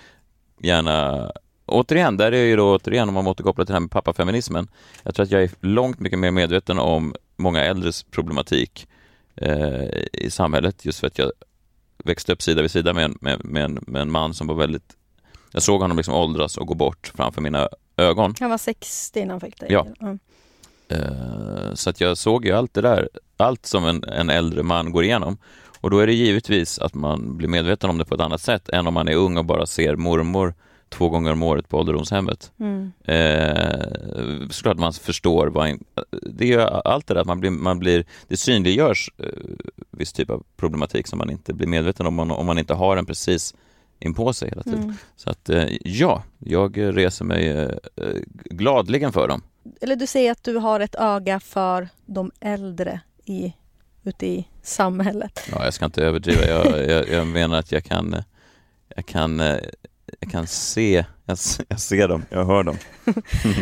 [0.61, 1.31] gärna
[1.65, 4.67] Återigen, där är ju då återigen om man återkopplar till det här med pappafeminismen.
[5.03, 8.87] Jag tror att jag är långt mycket mer medveten om många äldres problematik
[9.35, 11.31] eh, i samhället just för att jag
[12.03, 14.55] växte upp sida vid sida med en, med, med, en, med en man som var
[14.55, 14.95] väldigt
[15.51, 18.35] Jag såg honom liksom åldras och gå bort framför mina ögon.
[18.39, 19.71] Han var 60 när han fick dig.
[19.71, 19.87] Ja.
[20.01, 20.19] Mm.
[20.89, 24.91] Eh, Så att jag såg ju allt det där, allt som en, en äldre man
[24.91, 25.37] går igenom.
[25.81, 28.69] Och då är det givetvis att man blir medveten om det på ett annat sätt
[28.69, 30.53] än om man är ung och bara ser mormor
[30.93, 32.51] två gånger om året på ålderdomshemmet.
[32.59, 32.91] Mm.
[33.05, 35.83] Eh, såklart man förstår vad en,
[36.21, 39.27] det är ju allt det där att man blir, man blir det synliggörs eh,
[39.91, 43.05] viss typ av problematik som man inte blir medveten om, om man inte har den
[43.05, 43.55] precis
[43.99, 44.83] inpå sig hela tiden.
[44.83, 44.95] Mm.
[45.15, 47.69] Så att eh, ja, jag reser mig eh,
[48.33, 49.41] gladligen för dem.
[49.81, 53.53] Eller du säger att du har ett öga för de äldre i,
[54.03, 55.39] ute i samhället.
[55.51, 56.45] Ja, jag ska inte överdriva.
[56.45, 58.15] Jag, jag, jag menar att jag kan,
[58.95, 59.57] jag kan, eh,
[60.19, 61.37] jag kan se, jag,
[61.67, 62.77] jag ser dem, jag hör dem.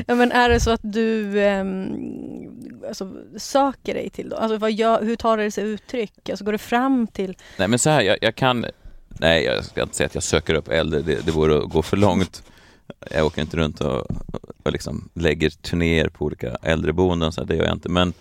[0.07, 1.95] Ja, men är det så att du ehm,
[2.87, 4.35] alltså, söker dig till då?
[4.35, 6.29] Alltså, vad gör, hur tar det sig uttryck?
[6.29, 7.37] Alltså, går du fram till...
[7.57, 8.65] Nej, men så här, jag, jag kan,
[9.07, 11.81] nej, jag ska inte säga att jag söker upp äldre, det, det vore att gå
[11.81, 12.43] för långt.
[13.11, 14.07] Jag åker inte runt och,
[14.63, 17.89] och liksom lägger turnéer på olika äldreboenden, så här, det gör jag inte.
[17.89, 18.13] Men,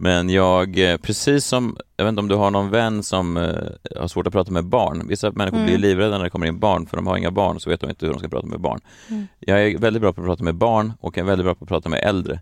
[0.00, 3.54] men jag, eh, precis som, jag vet inte om du har någon vän som eh,
[4.00, 5.08] har svårt att prata med barn.
[5.08, 5.66] Vissa människor Mm.
[5.66, 7.90] blir livrädda när det kommer in barn, för de har inga barn, så vet de
[7.90, 8.80] inte hur de ska prata med barn.
[9.08, 9.26] Mm.
[9.38, 11.64] Jag är väldigt bra på att prata med barn och jag är väldigt bra på
[11.64, 12.40] att prata med äldre.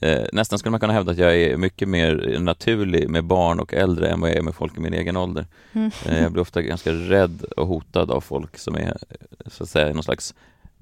[0.00, 3.74] Eh, nästan skulle man kunna hävda att jag är mycket mer naturlig med barn och
[3.74, 5.46] äldre än vad jag är med folk i min egen ålder.
[5.72, 5.90] Mm.
[6.06, 8.96] Eh, jag blir ofta ganska rädd och hotad av folk som är
[9.46, 10.34] så att säga i någon slags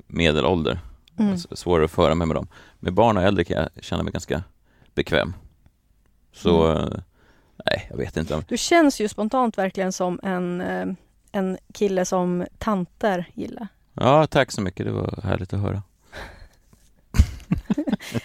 [0.07, 0.79] medelålder.
[1.18, 1.39] Mm.
[1.39, 2.47] Svårare att föra mig med dem.
[2.81, 4.43] Med barn och äldre kan jag känna mig ganska
[4.95, 5.33] bekväm.
[6.33, 6.83] Så, Mm.
[6.93, 6.99] eh,
[7.66, 8.45] nej, jag vet inte.
[8.49, 10.87] Du känns ju spontant verkligen som en, eh,
[11.33, 13.68] en kille som tanter gillar.
[13.95, 14.87] Ja, tack så mycket.
[14.87, 15.83] Det var härligt att höra.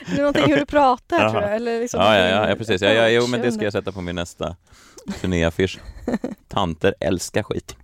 [0.08, 1.30] Det är någonting hur du pratar Jaha.
[1.32, 1.56] tror jag.
[1.56, 2.82] Eller liksom Ja, ja, ja, ja precis.
[2.82, 4.56] Ja, ja, jo, men det ska jag sätta på min nästa
[5.22, 5.80] turnéaffisch.
[6.48, 7.76] Tanter älskar skit.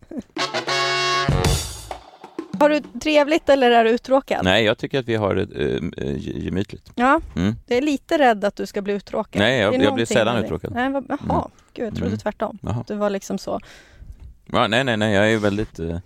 [2.63, 4.43] Har du trevligt eller är du uttråkad?
[4.43, 5.41] Nej, jag tycker att vi har det
[5.97, 6.91] äh, gemytligt.
[6.95, 7.55] Ja, Mm.
[7.67, 9.39] jag är lite rädd att du ska bli uttråkad.
[9.39, 10.73] Nej, jag- jag blir sällan uttråkad.
[10.73, 11.51] Nej, vad, jaha, Mm.
[11.73, 12.19] gud jag trodde Mm.
[12.19, 12.57] tvärtom.
[12.61, 12.83] Jaha.
[12.87, 13.59] Du var liksom så.
[14.45, 15.79] Ja, nej, nej, nej, jag är väldigt...
[15.79, 15.97] eh,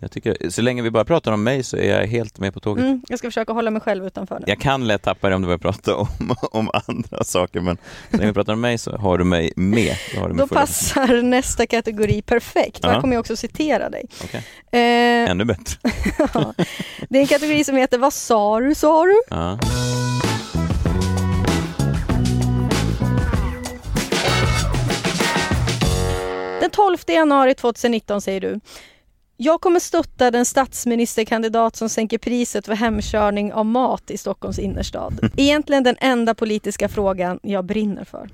[0.00, 2.60] jag tycker, så länge vi bara pratar om mig så är jag helt med på
[2.60, 2.84] tåget.
[2.84, 4.44] Mm, jag ska försöka hålla mig själv utanför nu.
[4.46, 6.08] Jag kan lätt tappa det om du börjar prata om,
[6.52, 7.76] om andra saker, men
[8.10, 9.96] så länge vi pratar om mig så har du mig med.
[10.14, 12.78] Då, mig Då passar nästa kategori perfekt.
[12.82, 12.88] Ja.
[12.90, 14.04] Här kommer jag också citera dig.
[14.24, 14.44] Okej.
[14.72, 15.78] Eh, Ännu bättre.
[16.34, 16.54] ja.
[17.08, 19.22] Det är en kategori som heter Vad sa du, sa du?
[19.30, 19.58] Ja.
[26.60, 28.60] Den 12 januari 2019 säger du
[29.40, 35.30] jag kommer stötta den statsministerkandidat som sänker priset för hemkörning av mat i Stockholms innerstad.
[35.36, 38.30] Egentligen den enda politiska frågan jag brinner för.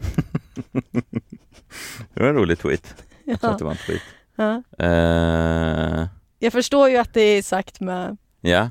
[2.14, 2.94] Det var en rolig tweet.
[3.24, 3.52] Jag tror Ja.
[3.54, 4.02] att det var en tweet.
[4.36, 4.62] Ja.
[4.84, 6.06] Eh,
[6.38, 8.16] Jag förstår ju att det är sagt med...
[8.40, 8.70] ja.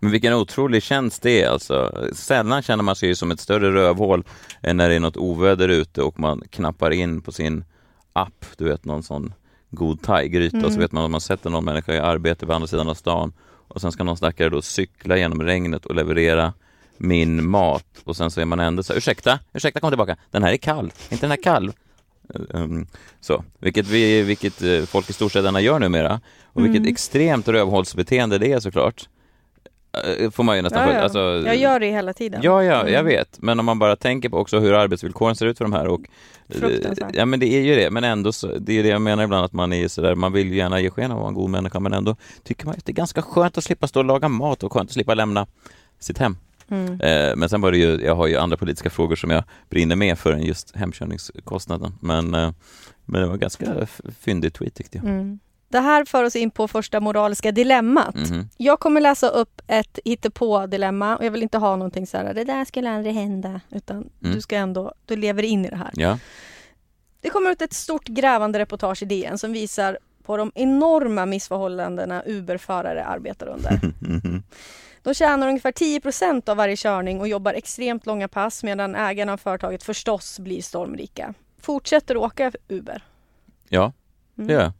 [0.00, 2.04] Men vilken otrolig tjänst det är alltså.
[2.14, 4.24] Sällan känner man sig som ett större rövhål
[4.62, 7.64] än när det är något oväder ute och man knappar in på sin
[8.12, 9.32] app, du vet någon sån
[9.70, 10.70] god thaigryta mm.
[10.70, 13.32] så vet man att man sätter någon människa i arbete på andra sidan av stan
[13.68, 16.52] och sen ska någon stackare då cykla genom regnet och leverera
[16.96, 20.42] min mat och sen så är man ändå så här, ursäkta, ursäkta kom tillbaka, den
[20.42, 21.72] här är kall, inte den här kall?
[22.34, 22.86] Um,
[23.20, 26.92] så, vilket, vi, vilket uh, folk i storstäderna gör numera och vilket mm.
[26.92, 29.08] extremt rövhålsbeteende det är såklart.
[30.20, 31.00] Uh, får man ju nästan ja, ja.
[31.00, 32.40] Alltså, jag gör det hela tiden.
[32.42, 32.92] Ja, ja, mm.
[32.92, 33.38] jag vet.
[33.42, 36.00] Men om man bara tänker på också hur arbetsvillkoren ser ut för de här och
[36.48, 37.14] Fruktansvärt.
[37.14, 37.90] Ja, men det är ju det.
[37.90, 40.48] Men ändå så, det är det jag menar ibland att man är sådär, man vill
[40.48, 42.84] ju gärna ge sken av att vara en god människa, men ändå tycker man att
[42.84, 45.46] det är ganska skönt att slippa stå och laga mat och skönt att slippa lämna
[45.98, 46.36] sitt hem.
[46.70, 47.00] Mm.
[47.00, 49.96] Eh, men sen var det ju, jag har ju andra politiska frågor som jag brinner
[49.96, 51.94] med för än just hemkörningskostnaden.
[52.00, 52.52] Men, eh,
[53.04, 53.86] men det var ganska
[54.20, 55.06] fyndig tweet tyckte jag.
[55.06, 55.38] Mm.
[55.68, 58.14] Det här för oss in på första moraliska dilemmat.
[58.14, 58.48] Mm.
[58.56, 62.44] Jag kommer läsa upp ett hittepå-dilemma och jag vill inte ha någonting så här, det
[62.44, 63.60] där skulle aldrig hända.
[63.70, 64.34] Utan mm.
[64.34, 65.90] du ska ändå, du lever in i det här.
[65.94, 66.18] Ja.
[67.20, 72.22] Det kommer ut ett stort grävande reportage i DN som visar på de enorma missförhållandena
[72.26, 73.80] Uber-förare arbetar under.
[75.02, 79.36] De tjänar ungefär 10% av varje körning och jobbar extremt långa pass medan ägarna av
[79.36, 81.34] företaget förstås blir stormrika.
[81.60, 83.04] Fortsätter du åka Uber?
[83.68, 83.92] Ja,
[84.34, 84.54] det mm.
[84.54, 84.72] gör jag.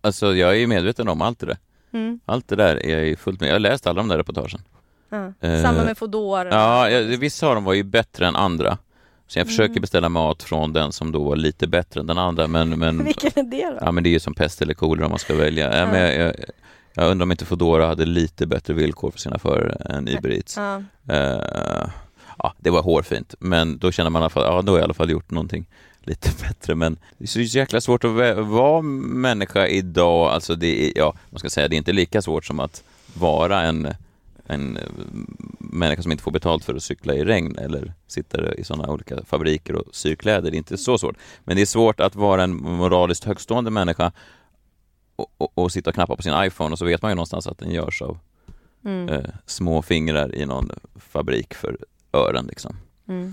[0.00, 1.58] Alltså jag är medveten om allt det där.
[1.92, 2.20] Mm.
[2.24, 3.48] Allt det där är jag fullt med.
[3.48, 4.60] Jag har läst alla de där reportagen.
[5.08, 5.32] Ja.
[5.40, 6.90] Eh, Samma med Foodora?
[6.90, 8.78] Ja, vissa av dem var ju bättre än andra.
[9.26, 9.80] Så jag försöker mm.
[9.80, 12.46] beställa mat från den som då var lite bättre än den andra.
[12.46, 13.78] Men, men, Vilken är det då?
[13.80, 15.78] Ja, men det är ju som pest eller kolera om man ska välja.
[15.78, 15.86] Ja.
[15.86, 16.34] Men jag, jag,
[16.94, 20.56] jag, undrar om inte Foodora hade lite bättre villkor för sina förare än Uber Eats.
[20.56, 20.82] Ja.
[21.10, 21.90] Uh,
[22.38, 24.82] ja, det var hårfint, men då känner man i alla fall, ja, då har jag
[24.82, 25.66] i alla fall gjort någonting
[26.02, 26.74] lite bättre.
[26.74, 28.10] Men det är så jäkla svårt att
[28.46, 30.30] vara människa idag.
[30.30, 32.82] Alltså det är, ja, man ska säga, det är inte lika svårt som att
[33.14, 33.88] vara en,
[34.46, 34.78] en
[35.58, 39.24] människa som inte får betalt för att cykla i regn eller sitter i sådana olika
[39.24, 40.50] fabriker och syr kläder.
[40.50, 41.16] Det är inte så svårt.
[41.44, 44.12] Men det är svårt att vara en moraliskt högstående människa
[45.16, 47.46] och, och, och sitta och knappa på sin iPhone och så vet man ju någonstans
[47.46, 48.18] att den görs av
[48.84, 49.08] mm.
[49.08, 51.78] eh, små fingrar i någon fabrik för
[52.12, 52.76] ören liksom.
[53.08, 53.32] Mm.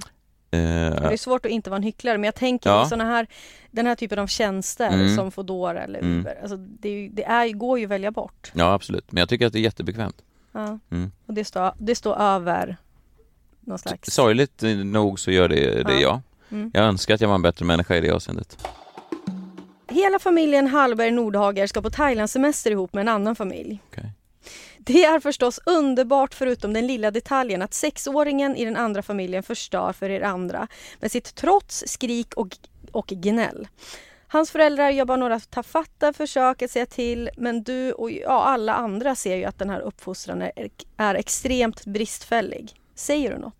[0.51, 2.85] Eh, det är svårt att inte vara en hycklare men jag tänker ja.
[2.89, 3.27] såna här,
[3.71, 5.15] den här typen av tjänster mm.
[5.15, 6.19] som Foodora eller mm.
[6.19, 8.51] Uber, alltså det, det är, går ju att välja bort.
[8.53, 10.23] Ja absolut, men jag tycker att det är jättebekvämt.
[10.51, 10.79] Ja.
[10.89, 11.11] Mm.
[11.25, 12.77] Och det står, det står över
[13.59, 14.13] någon slags...
[14.13, 15.99] Sorgligt nog så gör det det ja.
[15.99, 16.21] jag.
[16.51, 16.71] Mm.
[16.73, 18.67] Jag önskar att jag var en bättre människa i det avseendet.
[19.89, 23.79] Hela familjen Hallberg Nordhager ska på Thailandssemester ihop med en annan familj.
[23.91, 24.09] Okay.
[24.87, 29.93] Det är förstås underbart förutom den lilla detaljen att sexåringen i den andra familjen förstör
[29.93, 30.67] för er andra
[30.99, 32.57] med sitt trots, skrik och,
[32.91, 33.67] och gnäll.
[34.27, 38.73] Hans föräldrar gör bara några tafatta försök att säga till men du och ja, alla
[38.73, 40.51] andra ser ju att den här uppfostran är,
[40.97, 42.73] är extremt bristfällig.
[42.95, 43.55] Säger du något?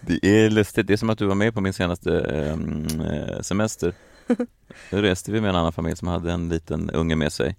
[0.00, 0.86] det är lustigt.
[0.86, 3.92] Det är som att du var med på min senaste ehm, eh, semester.
[4.90, 7.56] Då reste vi med en annan familj som hade en liten unge med sig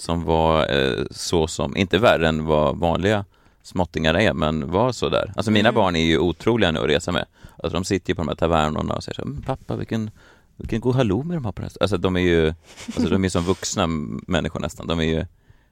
[0.00, 3.24] som var eh, så som, inte värre än vad vanliga
[3.62, 5.32] småttingar är, men var så där.
[5.36, 5.74] Alltså mina mm.
[5.74, 7.26] barn är ju otroliga nu att resa med.
[7.58, 10.10] Alltså de sitter ju på de här tavernorna och säger så pappa vilken,
[10.56, 11.70] vilken god halloumi de har på här.
[11.80, 12.54] Alltså de är ju,
[12.86, 13.86] alltså de är som vuxna
[14.26, 14.86] människor nästan.
[14.86, 15.26] De är ju,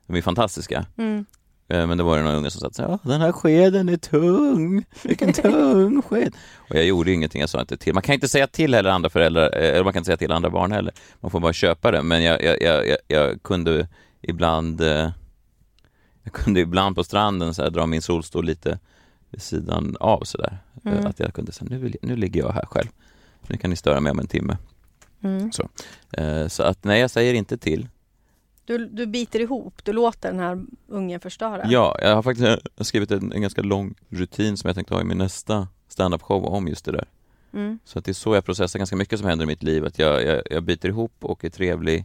[0.06, 0.86] de är fantastiska.
[0.96, 1.26] Mm.
[1.68, 4.84] Eh, men det var det någon unge som sa att den här skeden är tung,
[5.02, 6.34] vilken tung sked.
[6.56, 7.94] Och jag gjorde ingenting, jag sa inte till.
[7.94, 10.32] Man kan inte säga till heller andra föräldrar, eh, eller man kan inte säga till
[10.32, 10.94] andra barn heller.
[11.20, 12.02] Man får bara köpa det.
[12.02, 13.88] Men jag, jag, jag, jag kunde
[14.22, 15.10] ibland eh,
[16.22, 18.78] jag kunde ibland på stranden så här, dra min solstol lite
[19.30, 20.58] vid sidan av sådär.
[20.84, 21.06] Mm.
[21.06, 22.88] Att jag kunde säga, nu, nu ligger jag här själv.
[23.46, 24.56] Nu kan ni störa mig om en timme.
[25.22, 25.52] Mm.
[25.52, 25.68] Så.
[26.48, 27.88] så att nej, jag säger inte till.
[28.64, 31.62] Du, du biter ihop, du låter den här ungen förstöra.
[31.70, 35.04] Ja, jag har faktiskt skrivit en, en ganska lång rutin som jag tänkte ha i
[35.04, 37.08] min nästa standup show om just det där.
[37.52, 37.78] Mm.
[37.84, 39.84] Så att det är så jag processar ganska mycket som händer i mitt liv.
[39.84, 42.04] Att jag, jag, jag biter ihop och är trevlig eh,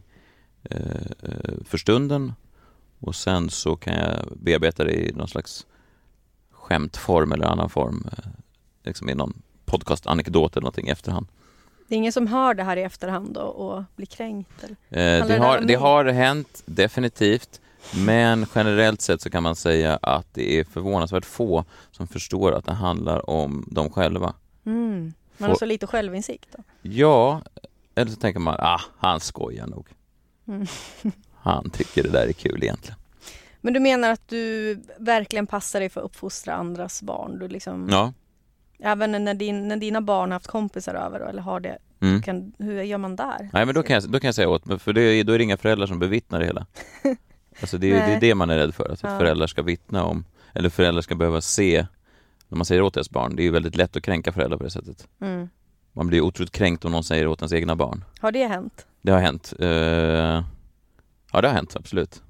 [1.64, 2.32] för stunden
[3.00, 5.66] och sen så kan jag bearbeta det i någon slags
[6.50, 8.08] skämtform eller annan form.
[8.12, 8.24] Eh,
[8.84, 11.26] liksom i någon podcast-anekdot eller någonting i efterhand.
[11.88, 14.64] Det är ingen som hör det här i efterhand och, och blir kränkt?
[14.64, 17.60] Eh, det, har, det har hänt, definitivt.
[17.94, 22.64] Men generellt sett så kan man säga att det är förvånansvärt få som förstår att
[22.64, 24.34] det handlar om dem själva.
[24.64, 25.12] Mm.
[25.38, 26.62] Man har så lite självinsikt då?
[26.82, 27.42] Ja,
[27.94, 29.86] eller så tänker man, ah, han skojar nog.
[30.48, 30.66] Mm.
[31.34, 32.98] han tycker det där är kul egentligen.
[33.60, 37.38] Men du menar att du verkligen passar dig för att uppfostra andras barn?
[37.38, 37.88] Du liksom...
[37.90, 38.12] Ja.
[38.78, 42.22] Även när, din, när dina barn har haft kompisar över eller har det, mm.
[42.22, 43.50] kan, hur gör man där?
[43.52, 45.44] Nej men då kan jag, då kan jag säga åt för det, då är det
[45.44, 46.66] inga föräldrar som bevittnar det hela.
[47.60, 49.18] Alltså det är det, är det man är rädd för, att Ja.
[49.18, 51.86] föräldrar ska vittna om, eller föräldrar ska behöva se
[52.48, 53.36] när man säger åt deras barn.
[53.36, 55.08] Det är ju väldigt lätt att kränka föräldrar på det sättet.
[55.20, 55.48] Mm.
[55.92, 58.04] Man blir otroligt kränkt om någon säger åt ens egna barn.
[58.20, 58.86] Har det hänt?
[59.04, 59.52] Det har hänt.
[59.58, 59.68] Eh,
[61.32, 62.22] ja, det har hänt, absolut.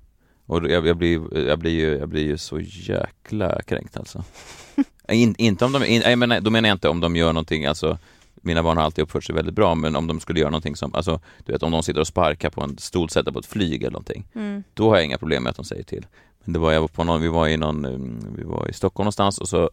[0.47, 4.25] Och jag, jag, blir, jag, blir ju, jag blir ju så jäkla kränkt alltså.
[5.09, 7.67] In, inte om de, in, jag menar, då menar jag inte om de gör någonting,
[7.67, 7.99] alltså
[8.35, 10.95] mina barn har alltid uppfört sig väldigt bra, men om de skulle göra någonting som,
[10.95, 13.83] alltså du vet om de sitter och sparkar på en stol, sätter på ett flyg
[13.83, 14.63] eller någonting, Mm.
[14.75, 16.07] då har jag inga problem med att de säger till.
[16.45, 18.73] Men det var, jag var på någon, vi var i någon, mm, vi var i
[18.73, 19.71] Stockholm någonstans och så,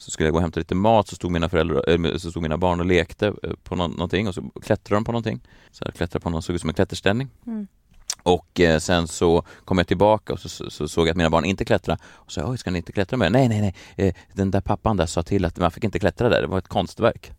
[0.00, 2.42] så skulle jag gå och hämta lite mat, så stod mina föräldrar, äh, så stod
[2.42, 5.40] mina barn och lekte eh, på nå- någonting och så klättrade de på någonting.
[5.70, 7.28] Så jag klättrade på något, såg ut som en klätterställning.
[7.46, 7.66] Mm.
[8.22, 11.30] Och eh, sen så kom jag tillbaka och så, så, så såg jag att mina
[11.30, 13.32] barn inte klättrade och sa oj ska ni inte klättra med?
[13.32, 13.74] Nej nej nej,
[14.08, 16.58] eh, den där pappan där sa till att man fick inte klättra där, det var
[16.58, 17.32] ett konstverk.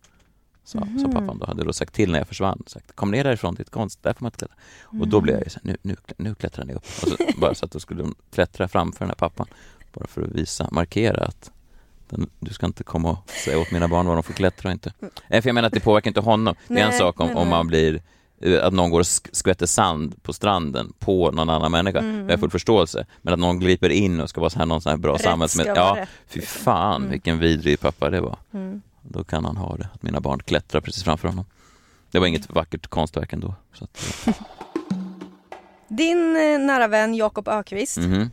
[0.64, 1.00] Så, Mhm.
[1.00, 3.62] så pappan då hade då sagt till när jag försvann, sagt kom ner därifrån, det
[3.62, 4.56] är ett konst, där får man inte klättra.
[5.02, 6.84] Och då blev jag ju så här, nu, nu, nu klättrar ni upp.
[7.02, 9.48] Och så bara så att då skulle de klättra framför den här pappan.
[9.94, 11.52] Bara för att visa, markera att
[12.12, 14.74] den, du ska inte komma och säga åt mina barn vad de får klättra och
[14.74, 14.94] inte.
[15.28, 16.56] Nej, för jag menar att det påverkar inte honom.
[16.68, 18.02] Det är en sak om, nej, om man blir
[18.42, 22.00] eh, att någon går och sk- skvätter sand på stranden på någon annan människa.
[22.00, 22.28] Mm.
[22.28, 23.06] Det har full förståelse.
[23.22, 25.68] Men att någon griper in och ska vara så här, någon sån här bra samhällsmed...
[25.76, 27.12] Ja, rätt, fy fan Mm.
[27.12, 28.38] vilken vidrig pappa det var.
[28.54, 28.82] Mm.
[29.02, 31.46] Då kan han ha det, att mina barn klättrar precis framför honom.
[32.12, 33.56] Det var inget vackert konstverk ändå.
[33.74, 34.34] Så att, eh,
[35.88, 38.30] Din eh, nära vän Jakob Ökvist mhm.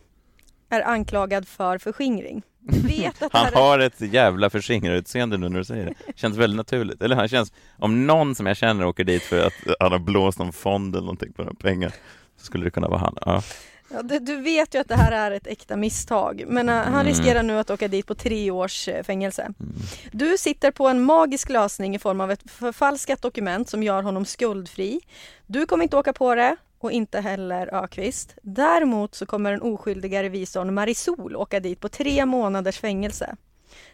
[0.68, 2.42] är anklagad för förskingring.
[2.60, 3.56] Vet att Han här är...
[3.56, 6.12] har ett jävla förskingringsutseende nu när du säger det.
[6.16, 7.02] Känns väldigt naturligt.
[7.02, 10.38] Eller han känns, om någon som jag känner åker dit för att han har blåst
[10.38, 11.92] någon fond eller någonting på några pengar,
[12.38, 13.16] så skulle det kunna vara han.
[13.26, 13.42] Ja.
[13.90, 16.92] Ja, du, du vet ju att det här är ett äkta misstag, men eh, han
[16.94, 17.06] Mm.
[17.06, 19.42] riskerar nu att åka dit på tre års eh, fängelse.
[19.42, 19.72] Mm.
[20.12, 24.24] Du sitter på en magisk lösning i form av ett förfalskat dokument som gör honom
[24.24, 25.00] skuldfri.
[25.46, 28.34] Du kommer inte åka på det och inte heller Ökvist.
[28.42, 33.36] Däremot så kommer den oskyldiga revisorn Marisol åka dit på tre månaders fängelse.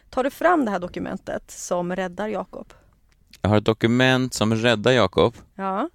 [0.09, 2.73] Tar du fram det här dokumentet som räddar Jakob?
[3.41, 5.89] Jag har ett dokument som räddar Jakob, Ja.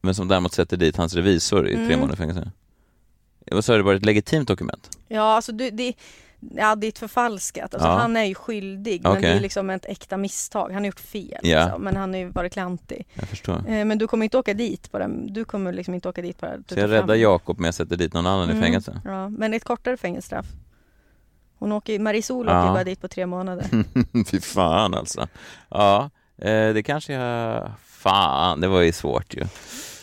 [0.00, 2.00] men som däremot sätter dit hans revisor i tre Mm.
[2.00, 2.50] månader fängelse.
[3.50, 4.98] Vad sa du, det var ett legitimt dokument?
[5.08, 5.94] Ja, alltså du, det,
[6.54, 7.74] ja, det är ett förfalskat.
[7.74, 7.94] Alltså, Ja.
[7.98, 9.22] Han är ju skyldig, men Okej.
[9.22, 10.66] det är liksom ett äkta misstag.
[10.72, 11.64] Han har gjort fel, Ja.
[11.64, 13.06] liksom, men han har ju varit klantig.
[13.14, 13.56] Jag förstår.
[13.68, 15.32] Eh, Men du kommer inte åka dit på den.
[15.32, 16.46] Du kommer liksom inte åka dit på.
[16.68, 17.14] Du Så jag räddar.
[17.14, 19.00] Jakob men jag sätter dit någon annan i Mm, fängelse?
[19.04, 20.46] Ja, men ett kortare fängelsestraff.
[21.58, 22.62] Hon åker, Marisol Ja.
[22.62, 23.66] åker bara dit på tre månader.
[24.30, 25.28] Fy fan alltså.
[25.68, 27.70] Ja, eh, det kanske jag...
[27.86, 29.44] Fan, det var ju svårt ju.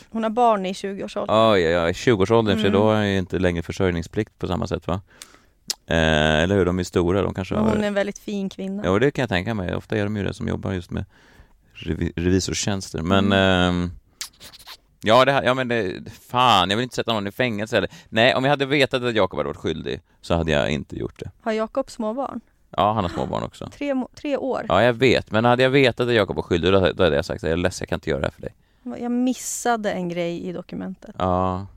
[0.09, 1.51] Hon har barn i 20-årsåldern.
[1.53, 1.91] Oj, oj, oj.
[1.91, 2.81] 20-årsåldern, för Mm.
[2.81, 5.01] då är ju inte längre försörjningsplikt på samma sätt va?
[5.87, 8.83] Eh, eller hur, de är stora, de kanske hon är en väldigt fin kvinna.
[8.85, 9.75] Ja, det kan jag tänka mig.
[9.75, 11.05] Ofta är de ju det som jobbar just med
[11.75, 13.01] revi- revisorstjänster.
[13.01, 13.39] Men Mm.
[13.39, 13.91] ehm,
[15.07, 18.35] Ja, det, ja men det, fan, jag vill inte sätta någon i fängelse eller Nej,
[18.35, 21.31] om jag hade vetat att Jakob hade varit skyldig så hade jag inte gjort det.
[21.41, 22.41] Har Jakob små barn?
[22.69, 23.69] Ja, han har småbarn också.
[23.77, 24.65] Tre, tre år?
[24.69, 27.25] Ja, jag vet, men hade jag vetat att Jakob var skyldig då, då hade jag
[27.25, 28.53] sagt att jag är ledsen, jag kan inte göra det här för dig.
[29.01, 31.15] Jag missade en grej i dokumentet.
[31.17, 31.67] Ja,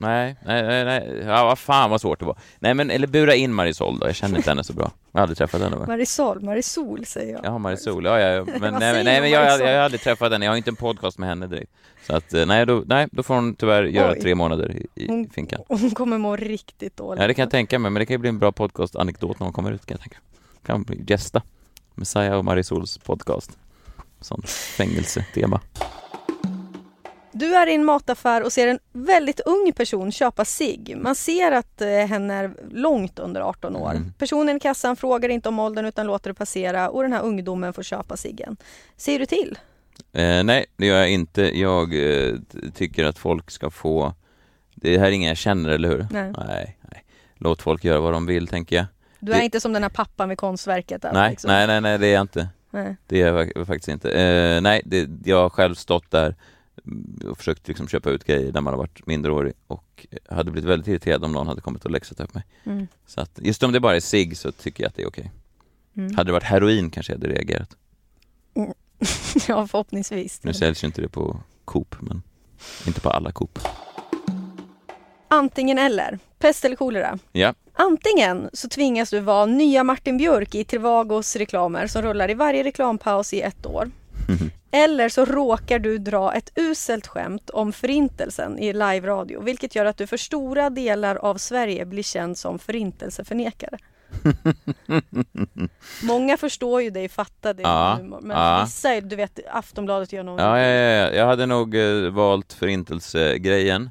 [0.00, 1.22] nej, nej, nej, nej.
[1.26, 2.38] ja vad fan vad svårt det var.
[2.58, 4.90] Nej men, eller bura in Marisol då, jag känner inte henne så bra.
[5.12, 5.76] Jag har aldrig träffat henne?
[5.86, 7.44] Marisol, Marisol säger jag.
[7.44, 10.44] Ja, Marisol, ja, ja, men, nej, nej, men jag, jag, jag har aldrig träffat henne,
[10.44, 11.70] jag har inte en podcast med henne direkt.
[12.06, 14.20] Så att, eh, nej då, nej, då får hon tyvärr göra Oj.
[14.20, 15.60] tre månader i, i Hon- finkan.
[15.68, 17.20] Hon kommer må riktigt dåligt.
[17.20, 19.44] Ja, det kan jag tänka mig, men det kan ju bli en bra podcast-anekdot när
[19.44, 20.16] hon kommer ut kan jag tänka.
[20.66, 21.42] Kan bli gästa.
[21.94, 23.58] Messiah och Marisols podcast.
[24.20, 25.60] Sånt fängelsetema.
[27.32, 30.94] Du är i en mataffär och ser en väldigt ung person köpa sig.
[30.96, 33.90] Man ser att eh, henne är långt under 18 år.
[33.90, 34.12] Mm.
[34.18, 37.72] Personen i kassan frågar inte om åldern utan låter det passera och den här ungdomen
[37.72, 38.56] får köpa ciggen.
[38.96, 39.58] Säger du till?
[40.12, 41.58] Eh, nej, det gör jag inte.
[41.58, 41.94] Jag
[42.28, 42.34] eh,
[42.74, 44.14] tycker att folk ska få...
[44.74, 46.06] Det här är ingen jag känner, eller hur?
[46.10, 46.32] Nej.
[46.46, 47.04] nej, nej.
[47.36, 48.86] Låt folk göra vad de vill, tänker jag.
[49.20, 51.02] Du är Det- inte som den här pappan vid konstverket.
[51.02, 51.48] Där, Nej, liksom.
[51.48, 52.48] nej, nej, nej, det är jag inte.
[52.70, 52.96] Nej.
[53.06, 54.10] Det är jag fak- faktiskt inte.
[54.10, 56.34] Eh, nej, det, jag har själv stått där
[57.24, 60.88] och försökt liksom köpa ut grejer när man har varit mindreårig och hade blivit väldigt
[60.88, 62.44] irriterad om någon hade kommit och läxat upp mig.
[62.64, 62.86] Mm.
[63.06, 65.32] Så att, just om det bara är sig så tycker jag att det är okej.
[65.96, 66.16] Mm.
[66.16, 67.76] Hade det varit heroin kanske jag hade reagerat.
[69.48, 70.44] ja, förhoppningsvis.
[70.44, 72.22] Nu säljs ju inte det på Coop, men
[72.86, 73.58] inte på alla Coop.
[75.28, 76.18] Antingen eller.
[76.38, 77.18] Pest eller kolera.
[77.32, 82.34] Ja, Antingen så tvingas du vara nya Martin Björk i Trivagos reklamer som rullar i
[82.34, 83.90] varje reklampaus i ett år.
[84.70, 89.96] Eller så råkar du dra ett uselt skämt om förintelsen i live-radio vilket gör att
[89.96, 93.78] du för stora delar av Sverige blir känd som förintelseförnekare.
[96.02, 98.20] Många förstår ju dig, fattar din Ja, humor.
[98.22, 98.62] Men ja.
[98.64, 100.38] vissa, du vet Aftonbladet gör någon...
[100.38, 101.12] ja, ja, ja, ja.
[101.12, 103.90] jag hade nog eh, valt förintelsegrejen.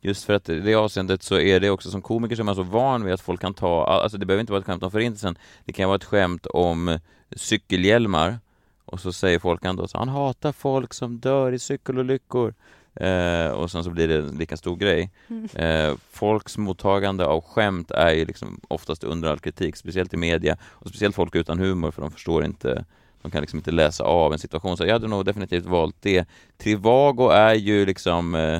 [0.00, 2.54] just för att i det avseendet så är det också som komiker så är man
[2.54, 4.90] så van vid att folk kan ta, alltså det behöver inte vara ett skämt om
[4.90, 6.98] förintelsen, det kan vara ett skämt om
[7.36, 8.38] cykelhjälmar
[8.86, 12.54] och så säger folk ändå att han hatar folk som dör i cykelolyckor.
[12.94, 15.10] Eh, och sen så blir det en lika stor grej.
[15.28, 15.48] Mm.
[15.54, 20.56] Eh, folks mottagande av skämt är ju liksom oftast under all kritik, speciellt i media
[20.62, 22.84] och speciellt folk utan humor för de förstår inte
[23.26, 26.28] de kan liksom inte läsa av en situation, så jag hade nog definitivt valt det.
[26.58, 28.34] Trivago är ju liksom...
[28.34, 28.56] Eh,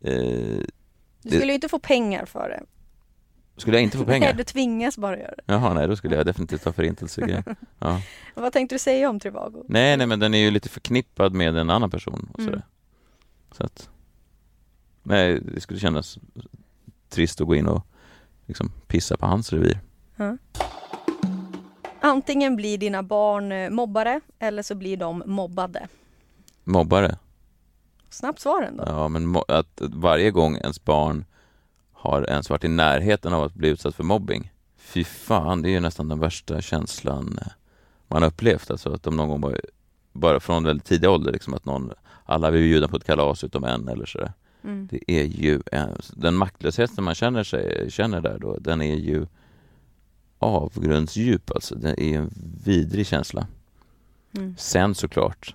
[0.00, 0.58] eh,
[1.22, 2.62] Du skulle ju inte få pengar för det.
[3.56, 4.26] Skulle jag inte få pengar?
[4.26, 5.42] Nej, du tvingas bara göra det.
[5.46, 7.42] Jaha, nej, då skulle jag definitivt ta förintelsegrej.
[7.78, 8.00] Ja.
[8.34, 9.64] Vad tänkte du säga om Trivago?
[9.68, 12.50] Nej, nej, men den är ju lite förknippad med en annan person och Mm.
[12.52, 12.66] sådär.
[13.56, 13.88] Så att...
[15.02, 16.18] Nej, det skulle kännas
[17.08, 17.86] trist att gå in och
[18.46, 19.80] liksom pissa på hans revir.
[22.00, 25.88] Antingen blir dina barn eh, mobbare eller så blir de mobbade.
[26.64, 27.18] Mobbare.
[28.10, 28.84] Snabbt svar ändå.
[28.86, 31.24] Ja, men att varje gång ens barn
[32.02, 34.52] har ens varit i närheten av att bli utsatt för mobbing.
[34.76, 37.52] Fy fan, det är ju nästan den värsta känslan eh,
[38.08, 38.70] man har upplevt.
[38.70, 39.56] Alltså att de någon gång bara,
[40.12, 41.92] bara från väldigt tidig ålder, liksom att någon,
[42.24, 44.32] alla vill bjuda på ett kalas utom en eller sådär.
[44.64, 44.88] Mm.
[44.90, 49.26] Det är ju, en, den maktlösheten man känner, sig, känner där då, den är ju
[50.38, 51.74] avgrundsdjup alltså.
[51.74, 52.30] Det är en
[52.64, 53.46] vidrig känsla.
[54.36, 54.54] Mm.
[54.58, 55.54] Sen såklart,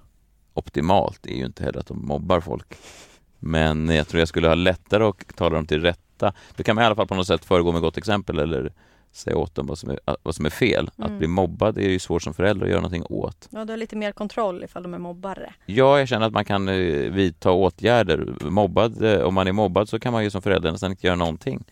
[0.53, 2.77] optimalt är ju inte heller att de mobbar folk.
[3.39, 5.81] Men jag tror jag skulle ha lättare att tala dem till
[6.17, 6.33] rätta.
[6.55, 8.73] Då kan man i alla fall på något sätt föregå med gott exempel eller
[9.11, 10.89] säga åt dem vad som är, vad som är fel.
[10.97, 11.11] Mm.
[11.11, 13.47] Att bli mobbad är ju svårt som förälder att göra någonting åt.
[13.51, 15.53] Ja, du har lite mer kontroll ifall de är mobbare.
[15.65, 18.33] Ja, jag känner att man kan eh, vidta åtgärder.
[18.41, 21.15] Mobbad, eh, om man är mobbad så kan man ju som förälder nästan inte göra
[21.15, 21.63] någonting.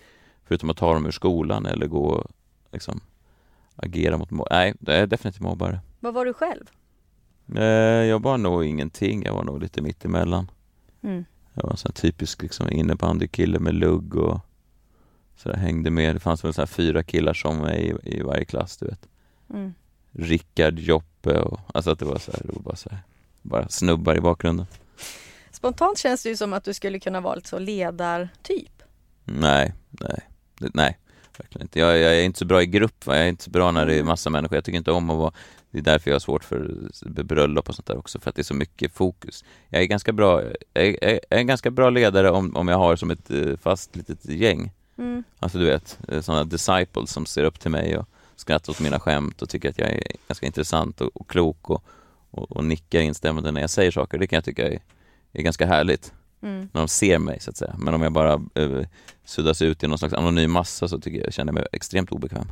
[0.47, 2.31] Förutom att ta dem ur skolan eller gå och
[2.71, 3.01] liksom
[3.75, 4.57] agera mot mobbare.
[4.57, 5.79] Nej, det är definitivt mobbare.
[5.99, 6.63] Vad var du själv?
[7.55, 7.63] Eh,
[8.09, 10.51] jag var nog ingenting, jag var nog lite mittemellan.
[11.03, 11.25] Mm.
[11.55, 14.39] Jag var en sån typisk liksom, innebandykille med lugg och
[15.35, 16.15] sådär, hängde med.
[16.15, 19.07] Det fanns väl så fyra killar som mig i, i varje klass, du vet.
[19.49, 19.73] Mm.
[20.11, 22.99] Rickard, Joppe och alltså att det var så här, det var bara, så här,
[23.41, 24.65] bara snubbar i bakgrunden.
[25.51, 28.83] Spontant känns det ju som att du skulle kunna vara lite så ledartyp.
[29.23, 30.19] Nej, nej,
[30.57, 30.97] nej,
[31.37, 31.79] verkligen inte.
[31.79, 33.15] Jag, jag är inte så bra i grupp, va?
[33.15, 34.57] jag är inte så bra när det är massa människor.
[34.57, 35.33] Jag tycker inte om att vara,
[35.75, 36.87] det är därför jag har svårt för
[37.23, 39.43] bröllop och sånt där också, för att det är så mycket fokus.
[39.69, 42.77] Jag är ganska bra, jag är, jag är en ganska bra ledare om, om jag
[42.77, 44.71] har som ett eh, fast litet gäng.
[44.97, 45.23] Mm.
[45.39, 48.99] Alltså du vet, eh, sådana disciples som ser upp till mig och skrattar åt mina
[48.99, 51.83] skämt och tycker att jag är ganska intressant och, och klok och,
[52.31, 54.17] och, och nickar instämmande när jag säger saker.
[54.17, 54.79] Det kan jag tycka är,
[55.33, 56.69] är ganska härligt Mm.
[56.73, 57.75] när de ser mig så att säga.
[57.77, 58.87] Men om jag bara eh,
[59.25, 62.51] suddas ut i någon slags anonym massa så tycker jag, känner jag mig extremt obekväm.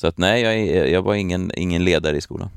[0.00, 2.48] Så att nej, jag, jag var ingen, ingen ledare i skolan.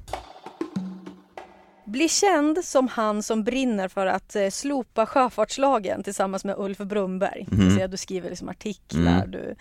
[1.85, 7.47] Bli känd som han som brinner för att eh, slopa sjöfartslagen tillsammans med Ulf Brumberg.
[7.51, 7.91] Mhm.
[7.91, 9.31] Du, skriver liksom artiklar, Mm.
[9.31, 9.55] du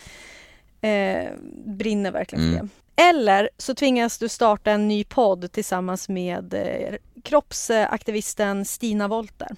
[0.88, 1.28] eh,
[1.66, 2.68] brinner verkligen för Mm.
[2.94, 3.02] det.
[3.02, 9.48] Eller så tvingas du starta en ny podd tillsammans med eh, kroppsaktivisten Stina Wolter.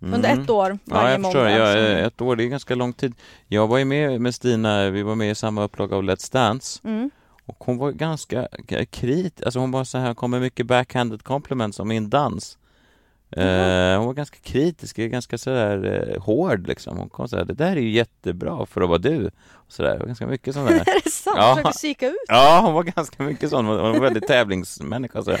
[0.00, 0.42] Under Mm.
[0.42, 1.40] ett år varje Ja, jag förstår.
[1.44, 1.58] måndag.
[1.58, 3.14] Jag, så- eh, ett år, det är ganska lång tid.
[3.48, 6.80] Jag var ju med med Stina, vi var med i samma upplaga av Let's Dance.
[6.84, 7.10] Mm.
[7.46, 8.48] Och hon var ganska
[8.90, 12.58] krit, alltså hon var så här, kom med mycket backhanded compliments om min dans.
[13.30, 16.96] Eh, hon var ganska kritisk, ganska sådär eh, hård liksom.
[16.96, 19.30] Hon kom såhär, det där är ju jättebra för att vara du.
[19.52, 20.74] Och sådär, ganska mycket sånt där.
[20.86, 21.36] Är det sant?
[21.38, 21.54] Ja.
[21.54, 22.16] Försöker psyka ut?
[22.28, 23.66] Ja, hon var ganska mycket sån.
[23.66, 25.22] Hon var väldigt tävlingsmänniska.
[25.22, 25.36] Så,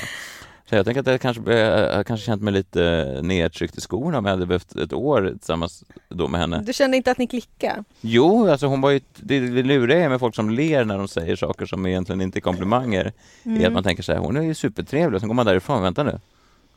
[0.68, 4.18] så jag tänker att jag kanske, jag har kanske känt mig lite nedtryckt i skorna
[4.18, 6.62] om jag hade behövt ett år tillsammans då med henne.
[6.66, 7.84] Du kände inte att ni klickade?
[8.00, 11.08] Jo, alltså hon var ju, det, det luriga är med folk som ler när de
[11.08, 13.12] säger saker som egentligen inte är komplimanger,
[13.44, 13.62] Mm.
[13.62, 15.82] är att man tänker så här, hon är ju supertrevlig, och sen går man därifrån,
[15.82, 16.18] vänta nu,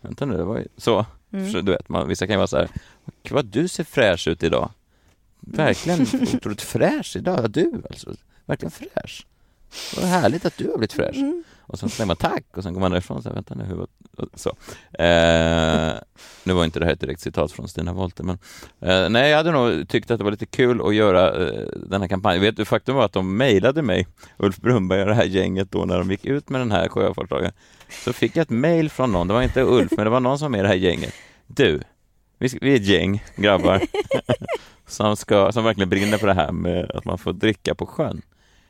[0.02, 1.06] vänta nu, det var ju så.
[1.34, 1.52] Mm.
[1.52, 2.68] så du vet, man, vissa kan ju vara så här,
[3.24, 4.70] "Gud, vad du ser fräsch ut idag.
[5.40, 6.02] Verkligen
[6.36, 8.14] otroligt fräsch idag, du alltså,
[8.46, 9.26] verkligen fräsch.
[9.96, 11.16] Vad härligt att du har blivit fräsch.
[11.16, 11.44] Mm.
[11.70, 13.76] Och sen säger man tack och sen går man därifrån och säger vänta nu, hur
[13.76, 13.88] var
[14.34, 14.50] så.
[15.04, 15.94] Eh,
[16.44, 18.38] nu var inte det här ett direkt citat från Stina Wollter, men
[18.82, 22.02] eh, nej, jag hade nog tyckt att det var lite kul att göra eh, den
[22.02, 22.42] här kampanjen.
[22.42, 24.08] Vet du, faktum var att de mejlade mig,
[24.38, 27.52] Ulf Brumberg och det här gänget då när de gick ut med den här sjöfartslagen.
[28.06, 30.40] Så fick jag ett mejl från någon, det var inte Ulf, men det var någon
[30.40, 31.14] som är i det här gänget.
[31.48, 31.82] Du,
[32.40, 33.82] vi, vi är ett gäng grabbar
[34.88, 38.22] som, ska, som verkligen brinner för det här med att man får dricka på sjön.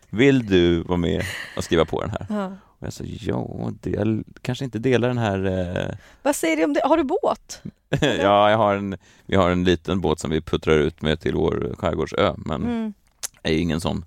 [0.09, 1.23] Vill du vara med
[1.57, 2.25] och skriva på den här?
[2.29, 2.45] Ja.
[2.63, 5.45] Och jag sa, ja, jag kanske inte delar den här...
[5.45, 6.81] Eh, Vad säger du om det?
[6.83, 7.61] Har du båt?
[8.01, 11.35] ja, jag har en, vi har en liten båt som vi puttrar ut med till
[11.35, 12.93] vår skärgårdsö, men Mm.
[13.41, 14.05] jag är ingen sån,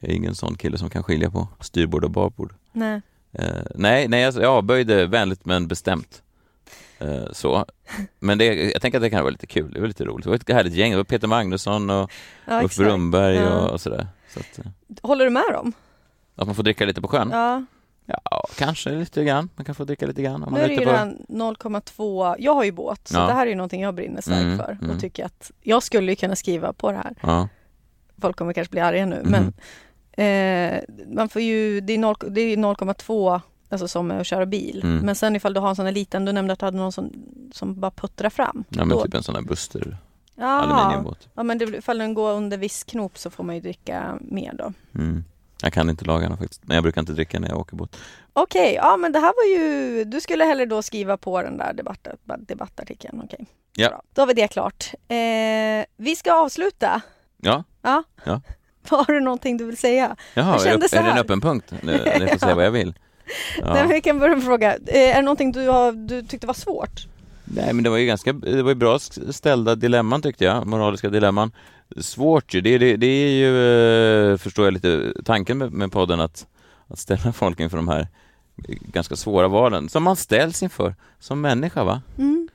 [0.00, 2.54] jag är ingen sån kille som kan skilja på styrbord och babord.
[2.72, 3.00] Nej.
[3.32, 6.22] Eh, nej, nej, alltså, jag avböjde vänligt men bestämt
[6.98, 7.64] Eh, så.
[8.18, 10.24] Men det, jag tänker att det kan vara lite kul, det var lite roligt.
[10.24, 12.10] Det var ett härligt gäng, det var Peter Magnusson och
[12.46, 12.76] Ja, Ulf exakt.
[12.88, 13.48] Brunberg Ja.
[13.58, 14.06] och, och sådär.
[14.36, 14.64] Att, eh,
[15.02, 15.72] Håller du med dem?
[16.36, 17.30] att man får dricka lite på sjön?
[17.32, 17.64] Ja.
[18.08, 19.48] Ja, kanske lite grann.
[19.56, 20.34] Man kan få dricka lite grann.
[20.34, 20.90] Om Nu man är det ju på...
[20.90, 22.36] det här 0,2.
[22.38, 23.26] Jag har ju båt så Ja.
[23.26, 24.90] det här är ju någonting jag brinner starkt Mm, för mm.
[24.90, 27.14] och tycker att jag skulle ju kunna skriva på det här.
[27.22, 27.48] Ja.
[28.20, 29.30] Folk kommer kanske bli arga nu Mhm.
[29.30, 29.52] men
[30.26, 34.80] eh, man får ju, det är, 0, det är 0,2 alltså som att köra bil.
[34.84, 34.98] Mm.
[35.06, 36.92] Men sen ifall du har en sån här liten, du nämnde att du hade någon
[36.92, 37.12] som,
[37.52, 38.64] som bara puttrar fram.
[38.68, 39.96] ja, men Då- typ en sån där Buster
[40.36, 41.28] ja, aluminiumbåt.
[41.34, 44.52] ja men det, ifall den går under viss knop så får man ju dricka mer
[44.58, 44.72] då.
[44.94, 45.24] Mm.
[45.62, 46.62] Jag kan inte lagarna faktiskt.
[46.64, 47.96] Nej, jag brukar inte dricka när jag åker båt.
[48.32, 51.72] Okej, ja men det här var ju, du skulle hellre då skriva på den där
[51.72, 52.08] debatt,
[52.38, 53.22] debattartikeln.
[53.24, 53.46] Okej.
[53.76, 53.88] Ja.
[53.88, 54.02] Bra.
[54.14, 54.92] Då har vi det klart.
[55.08, 55.16] Eh,
[55.96, 57.00] vi ska avsluta.
[57.42, 58.02] Ja, Ja.
[58.24, 58.40] Ja.
[58.88, 60.16] Har du någonting du vill säga?
[60.34, 61.72] jaha, Jag är, så är det en öppen punkt?
[61.82, 62.94] Nu, ni får säga vad jag vill.
[63.60, 63.72] Ja.
[63.72, 64.76] Nej, men vi kan börja med fråga.
[64.86, 67.06] Eh, är det någonting du, har, du tyckte var svårt?
[67.56, 68.98] Nej men det var ju ganska, det var ju bra
[69.30, 71.52] ställda dilemman tyckte jag, moraliska dilemman.
[72.00, 76.20] Svårt ju, det, det, det är ju, eh, förstår jag lite, tanken med, med podden
[76.20, 76.46] att,
[76.88, 78.08] att ställa folk inför de här
[78.80, 82.02] ganska svåra valen, som man ställs inför som människa va?
[82.18, 82.48] Mm.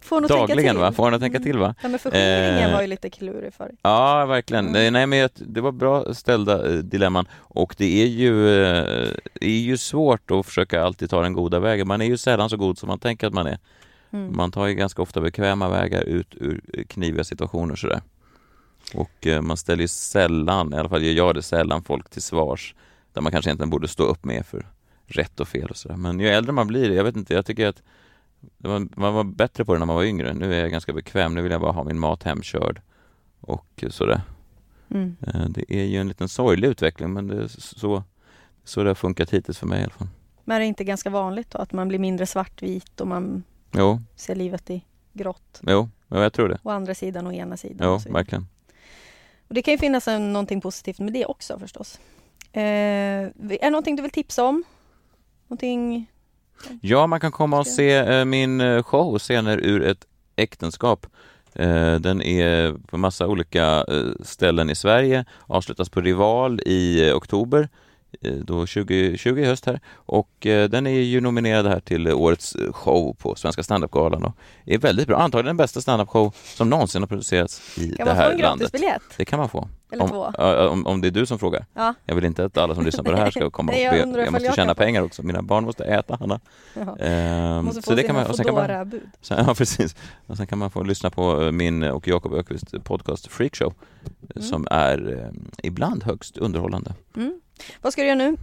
[0.00, 0.80] Får nog tänka Dagligen till.
[0.80, 0.92] va?
[0.92, 1.74] Får man att tänka till va?
[1.82, 2.72] Ja, men förskingringen Eh.
[2.72, 3.70] var ju lite klurig för.
[3.82, 4.68] Ja, verkligen.
[4.68, 4.92] Mm.
[4.92, 8.84] Nej, men det var bra ställda eh, dilemman och det är ju, eh,
[9.40, 11.88] det är ju svårt att försöka alltid ta den goda vägen.
[11.88, 13.58] Man är ju sällan så god som man tänker att man är.
[14.10, 14.36] Mm.
[14.36, 18.00] Man tar ju ganska ofta bekväma vägar ut ur eh, kniviga situationer sådär.
[18.94, 22.22] Och eh, man ställer ju sällan, i alla fall gör jag det sällan, folk till
[22.22, 22.74] svars
[23.12, 24.66] där man kanske egentligen borde stå upp med för
[25.06, 25.96] rätt och fel och sådär.
[25.96, 27.82] Men ju äldre man blir, jag vet inte, jag tycker att
[28.58, 30.34] man var bättre på det när man var yngre.
[30.34, 32.80] Nu är jag ganska bekväm, nu vill jag bara ha min mat hemkörd
[33.40, 34.20] och sådär.
[34.90, 35.16] Mm.
[35.26, 38.02] Eh, Det är ju en liten sorglig utveckling men det är så,
[38.64, 40.08] så det har funkat hittills för mig i alla fall.
[40.44, 43.42] Men är det inte ganska vanligt då att man blir mindre svartvit och man
[43.72, 45.60] Jo, ser livet i grått?
[45.66, 46.58] jo, jo jag tror det.
[46.62, 47.88] Å andra sidan och ena sidan.
[47.88, 48.46] Jo, verkligen.
[49.48, 52.00] Och det kan ju finnas en, någonting positivt med det också förstås.
[52.52, 54.64] Eh, är det någonting du vill tipsa om?
[55.48, 56.06] Någonting?
[56.80, 60.06] Ja, man kan komma och se eh, min eh, show Scener ur ett
[60.36, 61.06] äktenskap.
[61.54, 67.16] Eh, Den är på massa olika eh, ställen i Sverige, avslutas på Rival i eh,
[67.16, 67.68] oktober,
[68.42, 69.80] då 2020 i höst här.
[69.94, 74.34] Och eh, den är ju nominerad här till årets eh, show på Svenska standupgalan och
[74.66, 75.16] är väldigt bra.
[75.16, 78.38] Antagligen den bästa standup-show som någonsin har producerats i Kan det man få här en
[78.38, 78.58] landet.
[78.72, 79.02] gratisbiljett?
[79.16, 79.68] Det kan man få.
[79.92, 80.22] Eller om, två?
[80.68, 81.66] om, om det är du som frågar.
[81.74, 81.94] Ja.
[82.04, 84.12] Jag vill inte att alla som lyssnar på det här ska komma Nej, och jag
[84.12, 84.20] be.
[84.24, 85.22] Jag måste jag tjäna kan pengar också.
[85.22, 86.40] Mina barn måste äta, Hanna.
[87.00, 89.96] Ehm, Måste få så det kan man, och sen kan man, sen, ja, precis.
[90.26, 93.97] Och sen kan man få lyssna på eh, min och Jakob Ökvist podcast Freakshow eh,
[94.36, 94.48] Mm.
[94.48, 96.94] som är eh, ibland högst underhållande.
[97.16, 97.40] Mm.
[97.82, 98.36] Vad ska du göra nu?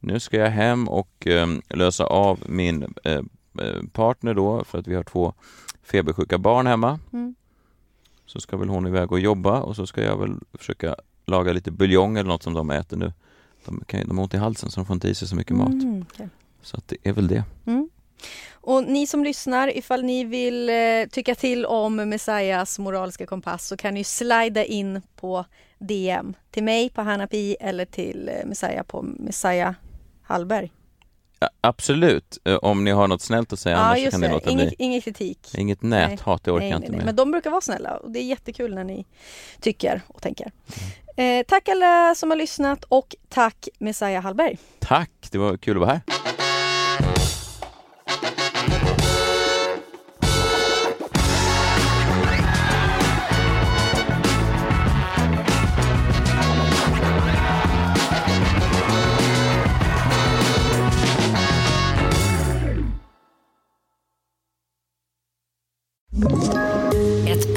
[0.00, 3.12] Nu ska jag hem och eh, lösa av min eh,
[3.60, 5.34] eh, partner då för att vi har två
[5.82, 7.00] febersjuka barn hemma.
[7.12, 7.34] Mm.
[8.26, 10.96] Så ska väl hon iväg och jobba och så ska jag väl försöka
[11.26, 13.12] laga lite buljong eller något som de äter nu.
[13.64, 15.56] De, kan, de har ont i halsen så de får inte i sig så mycket
[15.56, 15.68] mat.
[15.68, 16.28] Mm, okej.
[16.62, 17.44] Så det är väl det.
[18.66, 20.74] Och ni som lyssnar, ifall ni vill eh,
[21.10, 25.44] tycka till om Messias moraliska kompass så kan ni slida in på
[25.78, 29.74] DM till mig på Hanapi eller till eh, Messiah på Messiah
[30.22, 30.72] Hallberg.
[31.40, 34.50] Ja, absolut, eh, om ni har något snällt att säga annars så kan ni låta
[34.50, 34.76] Inget, bli.
[34.78, 35.54] ingen kritik.
[35.58, 36.96] Inget näthat, det orkar Nej, jag nej, inte nej.
[36.98, 37.06] med.
[37.06, 39.06] Men de brukar vara snälla och det är jättekul när ni
[39.60, 40.52] tycker och tänker.
[41.16, 41.40] Mm.
[41.40, 44.58] Eh, tack alla som har lyssnat och tack Messiah Hallberg.
[44.78, 46.33] Tack, det var kul att vara här.